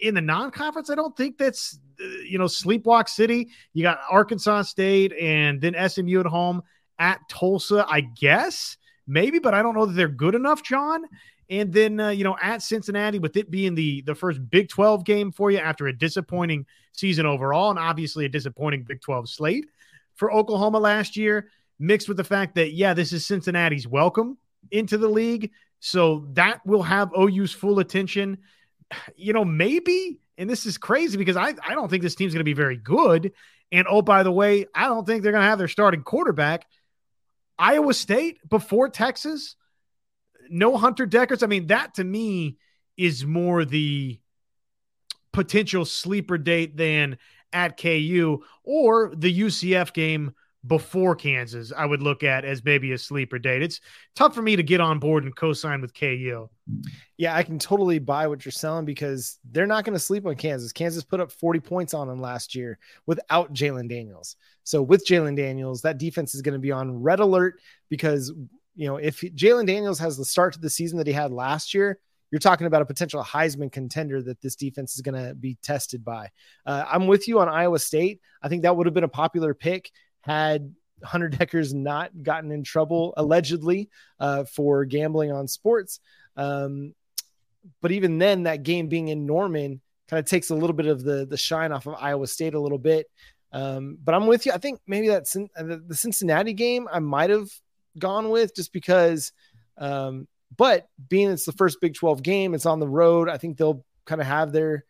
in 0.02 0.16
the 0.16 0.22
non-conference, 0.22 0.90
I 0.90 0.96
don't 0.96 1.16
think 1.18 1.38
that's 1.38 1.78
uh, 2.00 2.06
you 2.28 2.38
know 2.38 2.46
sleepwalk 2.46 3.10
city. 3.10 3.50
You 3.74 3.84
got 3.84 4.00
Arkansas 4.10 4.64
State 4.64 5.12
and 5.20 5.60
then 5.60 5.76
SMU 5.90 6.20
at 6.20 6.26
home 6.26 6.62
at 7.00 7.20
Tulsa. 7.30 7.86
I 7.90 8.02
guess 8.02 8.78
maybe, 9.08 9.40
but 9.40 9.54
I 9.54 9.62
don't 9.62 9.76
know 9.76 9.86
that 9.86 9.94
they're 9.94 10.08
good 10.08 10.36
enough, 10.36 10.64
John. 10.64 11.04
And 11.50 11.74
then 11.74 12.00
uh, 12.00 12.10
you 12.10 12.24
know 12.24 12.38
at 12.42 12.62
Cincinnati, 12.62 13.20
with 13.20 13.36
it 13.38 13.50
being 13.50 13.76
the 13.76 14.02
the 14.02 14.16
first 14.16 14.40
Big 14.50 14.70
Twelve 14.70 15.04
game 15.04 15.32
for 15.32 15.52
you 15.52 15.58
after 15.58 15.88
a 15.88 15.98
disappointing 15.98 16.66
season 16.92 17.26
overall, 17.26 17.72
and 17.72 17.80
obviously 17.80 18.26
a 18.26 18.30
disappointing 18.30 18.84
Big 18.84 19.02
Twelve 19.02 19.28
slate 19.28 19.66
for 20.16 20.32
Oklahoma 20.32 20.80
last 20.80 21.18
year, 21.18 21.50
mixed 21.80 22.08
with 22.08 22.18
the 22.18 22.24
fact 22.24 22.56
that 22.56 22.74
yeah, 22.74 22.94
this 22.94 23.14
is 23.14 23.26
Cincinnati's 23.26 23.88
welcome 23.88 24.38
into 24.72 24.98
the 24.98 25.10
league, 25.10 25.52
so 25.80 26.28
that 26.34 26.66
will 26.66 26.84
have 26.84 27.12
OU's 27.18 27.52
full 27.52 27.80
attention 27.80 28.40
you 29.16 29.34
know, 29.34 29.46
maybe, 29.46 30.20
and 30.38 30.50
this 30.50 30.66
is 30.66 30.78
crazy 30.78 31.18
because 31.18 31.38
I, 31.38 31.54
I 31.66 31.74
don't 31.74 31.90
think 31.90 32.04
this 32.04 32.16
team's 32.16 32.34
going 32.34 32.42
to 32.42 32.44
be 32.46 32.54
very 32.54 32.78
good. 32.78 33.34
And 33.72 33.88
oh, 33.90 34.02
by 34.02 34.24
the 34.24 34.32
way, 34.32 34.66
I 34.74 34.86
don't 34.86 35.06
think 35.06 35.24
they're 35.24 35.32
going 35.32 35.44
to 35.44 35.50
have 35.50 35.58
their 35.58 35.68
starting 35.68 36.04
quarterback. 36.04 36.68
Iowa 37.58 37.94
State 37.94 38.48
before 38.48 38.90
Texas, 38.90 39.56
no 40.50 40.78
Hunter 40.78 41.08
Dekkers. 41.08 41.42
I 41.42 41.48
mean, 41.48 41.68
that 41.68 41.96
to 41.96 42.04
me 42.04 42.58
is 42.98 43.26
more 43.26 43.66
the 43.66 44.20
potential 45.32 45.86
sleeper 45.86 46.38
date 46.38 46.78
than 46.78 47.18
at 47.52 47.78
KU 47.78 48.44
or 48.64 49.14
the 49.16 49.40
UCF 49.42 49.94
game 49.94 50.34
before 50.68 51.16
Kansas, 51.16 51.72
I 51.76 51.86
would 51.86 52.02
look 52.02 52.24
at 52.24 52.46
as 52.46 52.64
maybe 52.64 52.92
a 52.94 52.98
sleeper 52.98 53.38
date. 53.38 53.62
It's 53.62 53.82
tough 54.16 54.34
for 54.34 54.42
me 54.42 54.56
to 54.56 54.64
get 54.64 54.82
on 54.82 55.00
board 55.00 55.24
and 55.24 55.36
co-sign 55.36 55.82
with 55.82 55.94
KU. 55.94 56.50
Yeah, 57.18 57.36
I 57.36 57.44
can 57.44 57.60
totally 57.60 58.00
buy 58.00 58.28
what 58.28 58.44
you're 58.44 58.52
selling 58.52 58.86
because 58.86 59.38
they're 59.52 59.68
not 59.68 59.84
going 59.84 59.94
to 59.94 60.00
sleep 60.00 60.26
on 60.26 60.36
Kansas. 60.36 60.72
Kansas 60.72 61.04
put 61.04 61.20
up 61.20 61.32
40 61.32 61.60
points 61.60 61.94
on 61.94 62.08
them 62.08 62.20
last 62.20 62.56
year 62.56 62.80
without 63.06 63.54
Jalen 63.54 63.90
Daniels. 63.90 64.38
So 64.64 64.82
with 64.82 65.06
Jalen 65.06 65.36
Daniels, 65.36 65.82
that 65.84 65.98
defense 65.98 66.34
is 66.34 66.42
going 66.42 66.54
to 66.54 66.60
be 66.60 66.72
on 66.72 67.02
red 67.02 67.20
alert 67.20 67.60
because 67.90 68.34
you 68.76 68.88
know 68.88 68.98
if 68.98 69.22
Jalen 69.22 69.68
Daniels 69.68 70.00
has 70.00 70.18
the 70.18 70.26
start 70.26 70.54
to 70.54 70.60
the 70.60 70.70
season 70.70 70.98
that 70.98 71.08
he 71.08 71.14
had 71.14 71.32
last 71.32 71.74
year, 71.74 72.00
you're 72.32 72.40
talking 72.40 72.68
about 72.68 72.82
a 72.82 72.86
potential 72.86 73.24
Heisman 73.24 73.72
contender 73.72 74.22
that 74.24 74.42
this 74.42 74.56
defense 74.56 74.96
is 74.96 75.02
going 75.02 75.16
to 75.16 75.36
be 75.36 75.58
tested 75.62 76.04
by. 76.04 76.30
Uh, 76.66 76.84
I'm 76.90 77.08
with 77.08 77.28
you 77.28 77.40
on 77.40 77.48
Iowa 77.48 77.80
State. 77.80 78.20
I 78.42 78.50
think 78.50 78.64
that 78.64 78.76
would 78.76 78.88
have 78.88 78.94
been 78.94 79.04
a 79.04 79.08
popular 79.08 79.54
pick 79.54 79.92
had 80.26 80.74
Hunter 81.04 81.30
Dekkers 81.30 81.74
not 81.74 82.12
gotten 82.24 82.52
in 82.52 82.64
trouble 82.64 83.14
allegedly 83.16 83.90
uh, 84.20 84.44
for 84.46 84.86
gambling 84.86 85.32
on 85.32 85.48
sports. 85.48 86.00
Um, 86.36 86.96
but 87.82 87.92
even 87.92 88.18
then, 88.18 88.44
that 88.44 88.64
game 88.64 88.88
being 88.88 89.08
in 89.10 89.26
Norman 89.26 89.82
kind 90.10 90.20
of 90.20 90.26
takes 90.26 90.50
a 90.50 90.56
little 90.56 90.76
bit 90.76 90.88
of 90.88 91.04
the 91.04 91.26
the 91.26 91.38
shine 91.38 91.72
off 91.72 91.88
of 91.88 91.96
Iowa 91.96 92.28
State 92.28 92.54
a 92.54 92.60
little 92.60 92.78
bit. 92.78 93.08
Um, 93.52 93.98
but 94.04 94.14
I'm 94.14 94.28
with 94.28 94.46
you. 94.46 94.52
I 94.52 94.58
think 94.58 94.80
maybe 94.86 95.08
that 95.10 95.24
uh, 95.58 95.78
the 95.88 95.96
Cincinnati 95.96 96.54
game 96.54 96.88
I 96.92 97.00
might 97.00 97.30
have 97.30 97.50
gone 97.98 98.30
with 98.30 98.56
just 98.56 98.74
because. 98.74 99.32
Um, 99.78 100.28
but 100.58 100.88
being 101.10 101.30
it's 101.30 101.46
the 101.46 101.52
first 101.52 101.82
Big 101.82 101.96
12 101.96 102.24
game, 102.24 102.54
it's 102.54 102.66
on 102.66 102.80
the 102.80 102.88
road. 102.88 103.30
I 103.30 103.38
think 103.38 103.58
they'll 103.58 103.84
kind 104.06 104.22
of 104.22 104.28
have 104.28 104.52
their, 104.52 104.86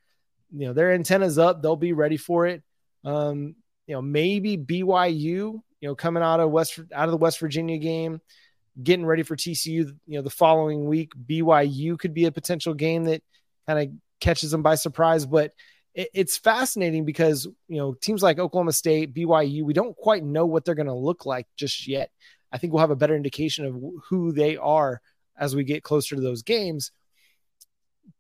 you 0.52 0.68
know, 0.68 0.74
their 0.74 0.94
antennas 0.94 1.38
up. 1.40 1.62
They'll 1.62 1.76
be 1.76 1.94
ready 1.94 2.18
for 2.18 2.46
it. 2.46 2.62
Um, 3.04 3.56
you 3.88 3.96
know, 3.96 4.02
maybe 4.02 4.58
BYU, 4.58 5.14
you 5.16 5.62
know, 5.82 5.96
coming 5.96 6.24
out 6.24 6.40
of 6.40 6.50
West 6.52 6.80
out 6.94 7.06
of 7.06 7.12
the 7.12 7.18
West 7.18 7.40
Virginia 7.40 7.78
game, 7.78 8.22
getting 8.82 9.06
ready 9.06 9.24
for 9.24 9.36
TCU, 9.36 9.68
you 9.68 9.96
know, 10.08 10.22
the 10.22 10.30
following 10.30 10.86
week, 10.86 11.12
BYU 11.28 11.98
could 11.98 12.14
be 12.14 12.26
a 12.26 12.32
potential 12.32 12.74
game 12.74 13.06
that 13.06 13.22
kind 13.68 13.80
of 13.80 13.96
catches 14.20 14.52
them 14.52 14.64
by 14.64 14.76
surprise. 14.76 15.26
But 15.26 15.54
it, 15.94 16.10
it's 16.14 16.38
fascinating 16.38 17.06
because 17.06 17.46
you 17.68 17.78
know 17.78 17.94
teams 17.94 18.24
like 18.24 18.40
Oklahoma 18.40 18.74
State, 18.74 19.14
BYU, 19.14 19.64
we 19.64 19.74
don't 19.74 19.96
quite 19.96 20.24
know 20.24 20.46
what 20.46 20.66
they're 20.66 20.76
going 20.76 20.88
to 20.88 20.94
look 20.94 21.26
like 21.26 21.48
just 21.56 21.88
yet. 21.88 22.12
I 22.52 22.58
think 22.58 22.74
we'll 22.74 22.82
have 22.82 22.92
a 22.92 22.96
better 22.96 23.16
indication 23.16 23.66
of 23.66 23.82
who 24.10 24.32
they 24.32 24.58
are 24.58 25.02
as 25.38 25.56
we 25.56 25.64
get 25.64 25.84
closer 25.84 26.16
to 26.16 26.22
those 26.22 26.44
games. 26.44 26.92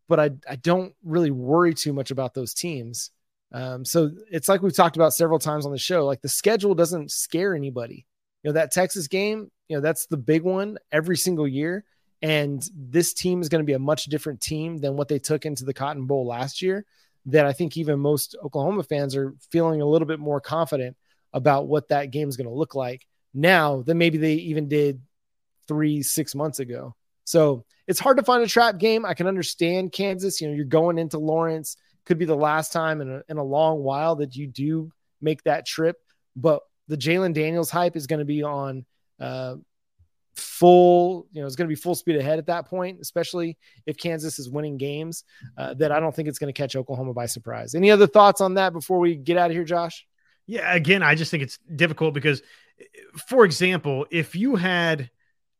but 0.07 0.19
I, 0.19 0.31
I 0.49 0.55
don't 0.55 0.93
really 1.03 1.31
worry 1.31 1.73
too 1.73 1.93
much 1.93 2.11
about 2.11 2.33
those 2.33 2.53
teams. 2.53 3.11
Um, 3.51 3.85
so 3.85 4.11
it's 4.31 4.49
like 4.49 4.61
we've 4.61 4.75
talked 4.75 4.95
about 4.95 5.13
several 5.13 5.39
times 5.39 5.65
on 5.65 5.71
the 5.71 5.77
show. 5.77 6.05
Like 6.05 6.21
the 6.21 6.29
schedule 6.29 6.75
doesn't 6.75 7.11
scare 7.11 7.55
anybody. 7.55 8.05
You 8.43 8.49
know 8.49 8.53
that 8.53 8.71
Texas 8.71 9.07
game. 9.07 9.49
You 9.67 9.77
know 9.77 9.81
that's 9.81 10.07
the 10.07 10.17
big 10.17 10.43
one 10.43 10.77
every 10.91 11.17
single 11.17 11.47
year. 11.47 11.85
And 12.21 12.67
this 12.75 13.13
team 13.13 13.41
is 13.41 13.49
going 13.49 13.63
to 13.63 13.65
be 13.65 13.73
a 13.73 13.79
much 13.79 14.05
different 14.05 14.41
team 14.41 14.77
than 14.77 14.95
what 14.95 15.07
they 15.07 15.19
took 15.19 15.45
into 15.45 15.65
the 15.65 15.73
Cotton 15.73 16.05
Bowl 16.05 16.25
last 16.25 16.61
year. 16.61 16.85
That 17.27 17.45
I 17.45 17.53
think 17.53 17.75
even 17.77 17.99
most 17.99 18.35
Oklahoma 18.43 18.83
fans 18.83 19.15
are 19.15 19.33
feeling 19.51 19.81
a 19.81 19.85
little 19.85 20.07
bit 20.07 20.19
more 20.19 20.39
confident 20.39 20.95
about 21.33 21.67
what 21.67 21.89
that 21.89 22.11
game 22.11 22.29
is 22.29 22.37
going 22.37 22.47
to 22.47 22.53
look 22.53 22.75
like 22.75 23.05
now 23.33 23.81
than 23.81 23.97
maybe 23.97 24.17
they 24.17 24.33
even 24.33 24.67
did 24.67 25.01
three, 25.67 26.01
six 26.01 26.35
months 26.35 26.59
ago. 26.59 26.95
So 27.25 27.65
it's 27.87 27.99
hard 27.99 28.17
to 28.17 28.23
find 28.23 28.43
a 28.43 28.47
trap 28.47 28.77
game. 28.77 29.05
I 29.05 29.13
can 29.13 29.27
understand 29.27 29.91
Kansas. 29.91 30.39
You 30.39 30.47
know, 30.47 30.53
you're 30.53 30.65
going 30.65 30.97
into 30.97 31.17
Lawrence, 31.17 31.77
could 32.05 32.17
be 32.17 32.25
the 32.25 32.35
last 32.35 32.71
time 32.71 33.01
in 33.01 33.09
a, 33.11 33.21
in 33.29 33.37
a 33.37 33.43
long 33.43 33.83
while 33.83 34.17
that 34.17 34.35
you 34.35 34.47
do 34.47 34.91
make 35.21 35.43
that 35.43 35.65
trip. 35.65 35.97
But 36.35 36.61
the 36.87 36.97
Jalen 36.97 37.33
Daniels 37.33 37.69
hype 37.69 37.95
is 37.95 38.07
going 38.07 38.19
to 38.19 38.25
be 38.25 38.43
on 38.43 38.85
uh, 39.19 39.55
full, 40.35 41.27
you 41.31 41.41
know, 41.41 41.47
it's 41.47 41.55
going 41.55 41.67
to 41.67 41.73
be 41.73 41.79
full 41.79 41.95
speed 41.95 42.17
ahead 42.17 42.39
at 42.39 42.47
that 42.47 42.67
point, 42.67 42.99
especially 43.01 43.57
if 43.85 43.97
Kansas 43.97 44.39
is 44.39 44.49
winning 44.49 44.77
games. 44.77 45.23
Uh, 45.57 45.73
that 45.75 45.91
I 45.91 45.99
don't 45.99 46.15
think 46.15 46.27
it's 46.27 46.39
going 46.39 46.53
to 46.53 46.57
catch 46.57 46.75
Oklahoma 46.75 47.13
by 47.13 47.25
surprise. 47.25 47.75
Any 47.75 47.91
other 47.91 48.07
thoughts 48.07 48.41
on 48.41 48.55
that 48.55 48.73
before 48.73 48.99
we 48.99 49.15
get 49.15 49.37
out 49.37 49.49
of 49.49 49.55
here, 49.55 49.63
Josh? 49.63 50.05
Yeah, 50.47 50.73
again, 50.73 51.01
I 51.01 51.15
just 51.15 51.31
think 51.31 51.41
it's 51.41 51.57
difficult 51.75 52.13
because, 52.13 52.43
for 53.27 53.45
example, 53.45 54.05
if 54.11 54.35
you 54.35 54.55
had 54.55 55.09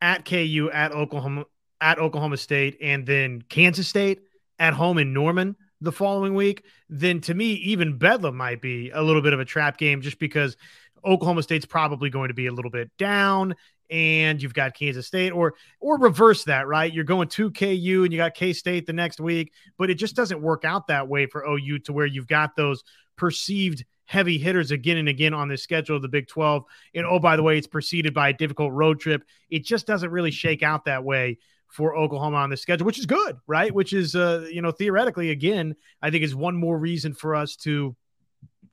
at 0.02 0.26
KU, 0.26 0.70
at 0.72 0.92
Oklahoma, 0.92 1.46
at 1.82 1.98
Oklahoma 1.98 2.38
State, 2.38 2.78
and 2.82 3.06
then 3.06 3.42
Kansas 3.42 3.88
State 3.88 4.22
at 4.60 4.74
home 4.74 4.98
in 4.98 5.14
Norman 5.14 5.56
the 5.82 5.92
following 5.92 6.36
week, 6.36 6.64
then 6.90 7.22
to 7.22 7.34
me, 7.34 7.54
even 7.54 7.98
Bedlam 7.98 8.36
might 8.36 8.62
be 8.62 8.90
a 8.92 9.02
little 9.02 9.22
bit 9.22 9.34
of 9.34 9.40
a 9.40 9.46
trap 9.46 9.78
game 9.78 10.02
just 10.02 10.20
because 10.20 10.58
Oklahoma 11.04 11.44
State's 11.44 11.66
probably 11.66 12.10
going 12.10 12.30
to 12.30 12.34
be 12.34 12.48
a 12.48 12.52
little 12.52 12.72
bit 12.72 12.90
down 12.98 13.56
and 13.92 14.42
you've 14.42 14.54
got 14.54 14.74
Kansas 14.74 15.06
State 15.06 15.32
or 15.32 15.54
or 15.80 16.00
reverse 16.00 16.44
that, 16.46 16.68
right? 16.68 16.92
You're 16.92 17.04
going 17.04 17.28
to 17.30 17.52
KU 17.52 18.02
and 18.04 18.12
you 18.12 18.18
got 18.18 18.34
K 18.34 18.54
State 18.54 18.86
the 18.86 18.94
next 18.94 19.20
week, 19.20 19.54
but 19.78 19.90
it 19.90 19.96
just 19.96 20.16
doesn't 20.16 20.42
work 20.42 20.66
out 20.66 20.88
that 20.88 21.08
way 21.08 21.28
for 21.28 21.46
OU 21.46 21.80
to 21.80 21.94
where 21.94 22.06
you've 22.06 22.28
got 22.28 22.56
those 22.56 22.84
perceived 23.16 23.86
heavy 24.06 24.38
hitters 24.38 24.72
again 24.72 24.98
and 24.98 25.10
again 25.10 25.34
on 25.34 25.48
the 25.48 25.58
schedule 25.58 25.96
of 25.96 26.02
the 26.02 26.08
Big 26.08 26.28
12. 26.28 26.64
And 26.94 27.06
oh, 27.06 27.20
by 27.20 27.36
the 27.36 27.44
way, 27.44 27.58
it's 27.58 27.68
preceded 27.68 28.14
by 28.14 28.30
a 28.30 28.34
difficult 28.34 28.72
road 28.72 29.00
trip. 29.00 29.24
It 29.50 29.66
just 29.66 29.88
doesn't 29.88 30.12
really 30.12 30.32
shake 30.32 30.64
out 30.64 30.86
that 30.86 31.04
way 31.04 31.40
for 31.76 31.94
Oklahoma 31.94 32.38
on 32.38 32.50
the 32.50 32.56
schedule, 32.56 32.86
which 32.86 32.98
is 32.98 33.06
good, 33.06 33.36
right? 33.48 33.74
Which 33.74 33.92
is, 33.92 34.16
uh, 34.16 34.48
you 34.50 34.62
know, 34.62 34.72
theoretically, 34.72 35.32
again, 35.32 35.76
I 36.02 36.10
think 36.10 36.24
is 36.24 36.34
one 36.34 36.56
more 36.56 36.78
reason 36.78 37.14
for 37.14 37.36
us 37.36 37.58
to 37.58 37.98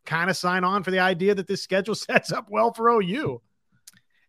kind 0.07 0.31
of 0.31 0.37
sign 0.37 0.63
on 0.63 0.85
for 0.85 0.93
the 0.93 1.01
idea 1.01 1.35
that 1.35 1.49
this 1.49 1.63
schedule 1.63 1.95
sets 1.97 2.31
up 2.31 2.47
well 2.49 2.73
for 2.73 2.89
OU. 2.89 3.43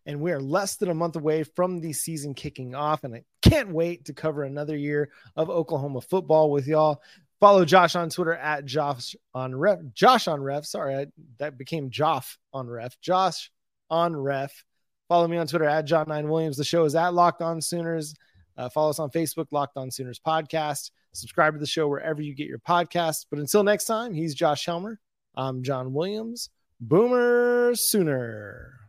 And 0.06 0.20
we 0.20 0.32
are 0.32 0.40
less 0.40 0.74
than 0.74 0.90
a 0.90 0.94
month 0.94 1.14
away 1.14 1.44
from 1.44 1.80
the 1.80 1.92
season 1.92 2.34
kicking 2.34 2.74
off. 2.74 3.04
And 3.04 3.14
I 3.14 3.22
can't 3.42 3.70
wait 3.70 4.06
to 4.06 4.12
cover 4.12 4.42
another 4.42 4.76
year 4.76 5.10
of 5.36 5.48
Oklahoma 5.50 6.00
football 6.00 6.50
with 6.50 6.66
y'all. 6.66 7.00
Follow 7.38 7.64
Josh 7.64 7.94
on 7.94 8.10
Twitter 8.10 8.34
at 8.34 8.64
Josh 8.64 9.14
on 9.34 9.54
Ref. 9.54 9.78
Josh 9.94 10.26
on 10.26 10.42
Ref. 10.42 10.64
Sorry, 10.64 10.96
I, 10.96 11.06
that 11.38 11.56
became 11.56 11.90
Joff 11.90 12.36
on 12.52 12.68
Ref. 12.68 13.00
Josh 13.00 13.52
on 13.88 14.16
Ref. 14.16 14.64
Follow 15.08 15.28
me 15.28 15.36
on 15.36 15.46
Twitter 15.46 15.66
at 15.66 15.84
John 15.84 16.06
Nine 16.08 16.28
Williams. 16.28 16.56
The 16.56 16.64
show 16.64 16.84
is 16.84 16.96
at 16.96 17.14
Locked 17.14 17.40
On 17.40 17.60
Sooners. 17.60 18.14
Uh, 18.56 18.68
follow 18.68 18.90
us 18.90 18.98
on 18.98 19.10
Facebook, 19.10 19.46
Locked 19.50 19.76
On 19.76 19.90
Sooners 19.90 20.20
Podcast. 20.24 20.90
Subscribe 21.12 21.54
to 21.54 21.60
the 21.60 21.66
show 21.66 21.88
wherever 21.88 22.22
you 22.22 22.34
get 22.34 22.48
your 22.48 22.58
podcasts. 22.58 23.26
But 23.28 23.38
until 23.38 23.62
next 23.62 23.84
time, 23.84 24.14
he's 24.14 24.34
Josh 24.34 24.66
Helmer. 24.66 25.00
I'm 25.34 25.62
John 25.62 25.92
Williams. 25.92 26.50
Boomer 26.80 27.72
Sooner. 27.74 28.83